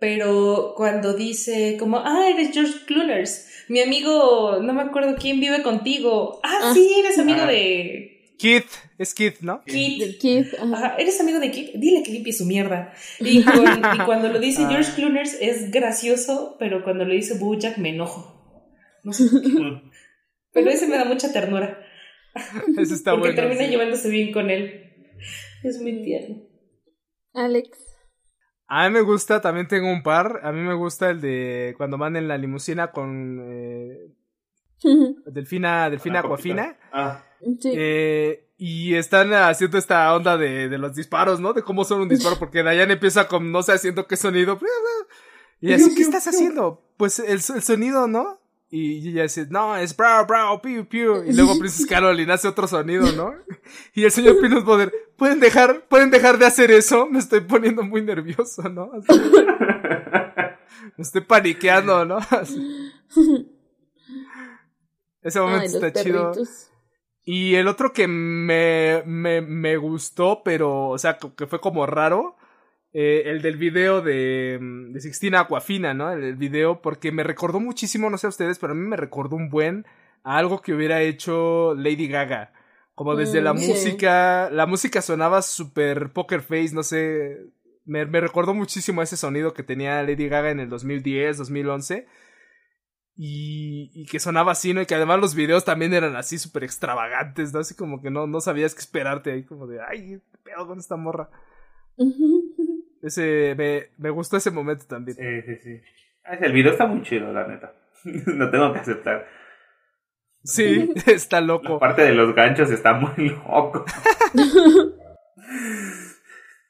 [0.00, 5.62] pero cuando dice como, ah, eres George Clooners, mi amigo, no me acuerdo quién vive
[5.62, 6.40] contigo.
[6.42, 6.70] Ah, Ah.
[6.74, 7.46] sí, eres amigo Ah.
[7.46, 8.08] de
[8.38, 8.66] Keith,
[8.98, 9.62] es Keith, ¿no?
[9.64, 10.00] Kit.
[10.00, 10.46] Del Kid.
[10.60, 10.74] ajá.
[10.76, 12.92] Ajá, eres amigo de Kit, dile que limpie su mierda.
[13.20, 14.66] Y, con- y cuando lo dice.
[14.68, 18.68] George Clooners es gracioso, pero cuando lo dice Bojack me enojo.
[19.04, 19.48] No sé por qué.
[20.54, 21.78] Pero ese me da mucha ternura.
[22.78, 23.36] Ese está porque bueno.
[23.36, 23.70] termina sí.
[23.70, 24.92] llevándose bien con él.
[25.62, 26.42] Es muy tierno.
[27.32, 27.70] Alex.
[28.74, 30.40] A mí me gusta, también tengo un par.
[30.44, 34.08] A mí me gusta el de cuando van en la limusina con eh,
[35.26, 36.20] Delfina, Delfina.
[36.20, 36.78] Aquafina.
[36.90, 37.22] Ah,
[37.60, 37.70] sí.
[37.70, 41.52] Eh, y están haciendo esta onda de, de los disparos, ¿no?
[41.52, 44.58] De cómo son un disparo, porque Dayan empieza con no sé haciendo qué sonido.
[45.60, 46.82] Y así, ¿qué estás haciendo?
[46.96, 48.40] Pues el, el sonido, ¿no?
[48.74, 51.22] Y ella dice, no, es brow, brow, piu, piu.
[51.24, 53.34] Y luego Princess Caroline hace otro sonido, ¿no?
[53.92, 54.90] Y el señor Peanut Butter,
[55.22, 57.06] ¿pueden dejar, pueden dejar de hacer eso?
[57.06, 58.90] Me estoy poniendo muy nervioso, ¿no?
[58.92, 59.20] Así.
[60.96, 62.16] Me estoy paniqueando, ¿no?
[62.16, 62.92] Así.
[65.22, 66.32] Ese momento Ay, está chido.
[66.32, 66.72] perritos.
[67.24, 72.34] Y el otro que me, me, me gustó, pero, o sea, que fue como raro,
[72.92, 74.58] eh, el del video de,
[74.90, 76.10] de Sixtina Aquafina, ¿no?
[76.10, 78.96] El, el video, porque me recordó muchísimo, no sé a ustedes, pero a mí me
[78.96, 79.86] recordó un buen
[80.24, 82.52] a algo que hubiera hecho Lady Gaga.
[82.94, 83.68] Como desde Mm, la sí.
[83.68, 87.38] música, la música sonaba súper poker face, no sé,
[87.84, 92.06] me, me recordó muchísimo a ese sonido que tenía Lady Gaga en el 2010, 2011.
[93.14, 94.80] Y, y que sonaba así, ¿no?
[94.80, 97.60] Y que además los videos también eran así súper extravagantes, ¿no?
[97.60, 100.78] Así como que no, no sabías qué esperarte ahí, como de, ay, qué pedo con
[100.78, 101.28] esta morra.
[103.02, 105.16] Ese, me, me gustó ese momento también.
[105.16, 105.80] sí, sí, sí.
[106.24, 107.72] Ah, El video está muy chido, la neta.
[108.04, 109.26] Lo tengo que aceptar.
[110.44, 111.78] Sí, está La loco.
[111.78, 113.84] parte de los ganchos está muy loco.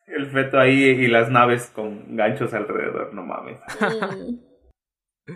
[0.06, 3.58] El feto ahí y las naves con ganchos alrededor, no mames.
[3.80, 5.32] Mm.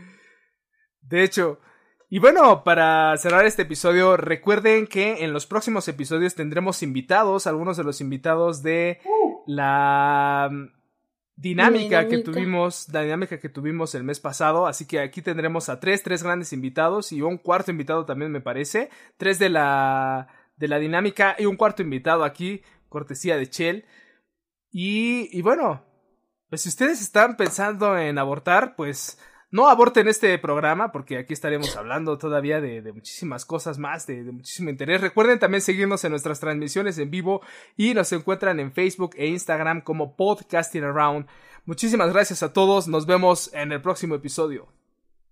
[1.00, 1.60] De hecho,
[2.08, 7.76] y bueno, para cerrar este episodio, recuerden que en los próximos episodios tendremos invitados, algunos
[7.76, 9.00] de los invitados de
[9.46, 10.50] la
[11.36, 15.78] dinámica, que tuvimos, la dinámica que tuvimos el mes pasado, así que aquí tendremos a
[15.78, 20.68] tres, tres grandes invitados y un cuarto invitado también me parece, tres de la de
[20.68, 23.84] la dinámica y un cuarto invitado aquí, cortesía de Chell.
[24.70, 25.84] Y, y bueno,
[26.48, 29.18] pues si ustedes están pensando en abortar, pues
[29.56, 34.22] no aborten este programa porque aquí estaremos hablando todavía de, de muchísimas cosas más, de,
[34.22, 35.00] de muchísimo interés.
[35.00, 37.40] Recuerden también seguirnos en nuestras transmisiones en vivo
[37.74, 41.26] y nos encuentran en Facebook e Instagram como Podcasting Around.
[41.64, 44.68] Muchísimas gracias a todos, nos vemos en el próximo episodio.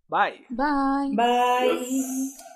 [0.08, 0.46] Bye.
[0.48, 1.14] Bye.
[1.14, 2.53] Bye.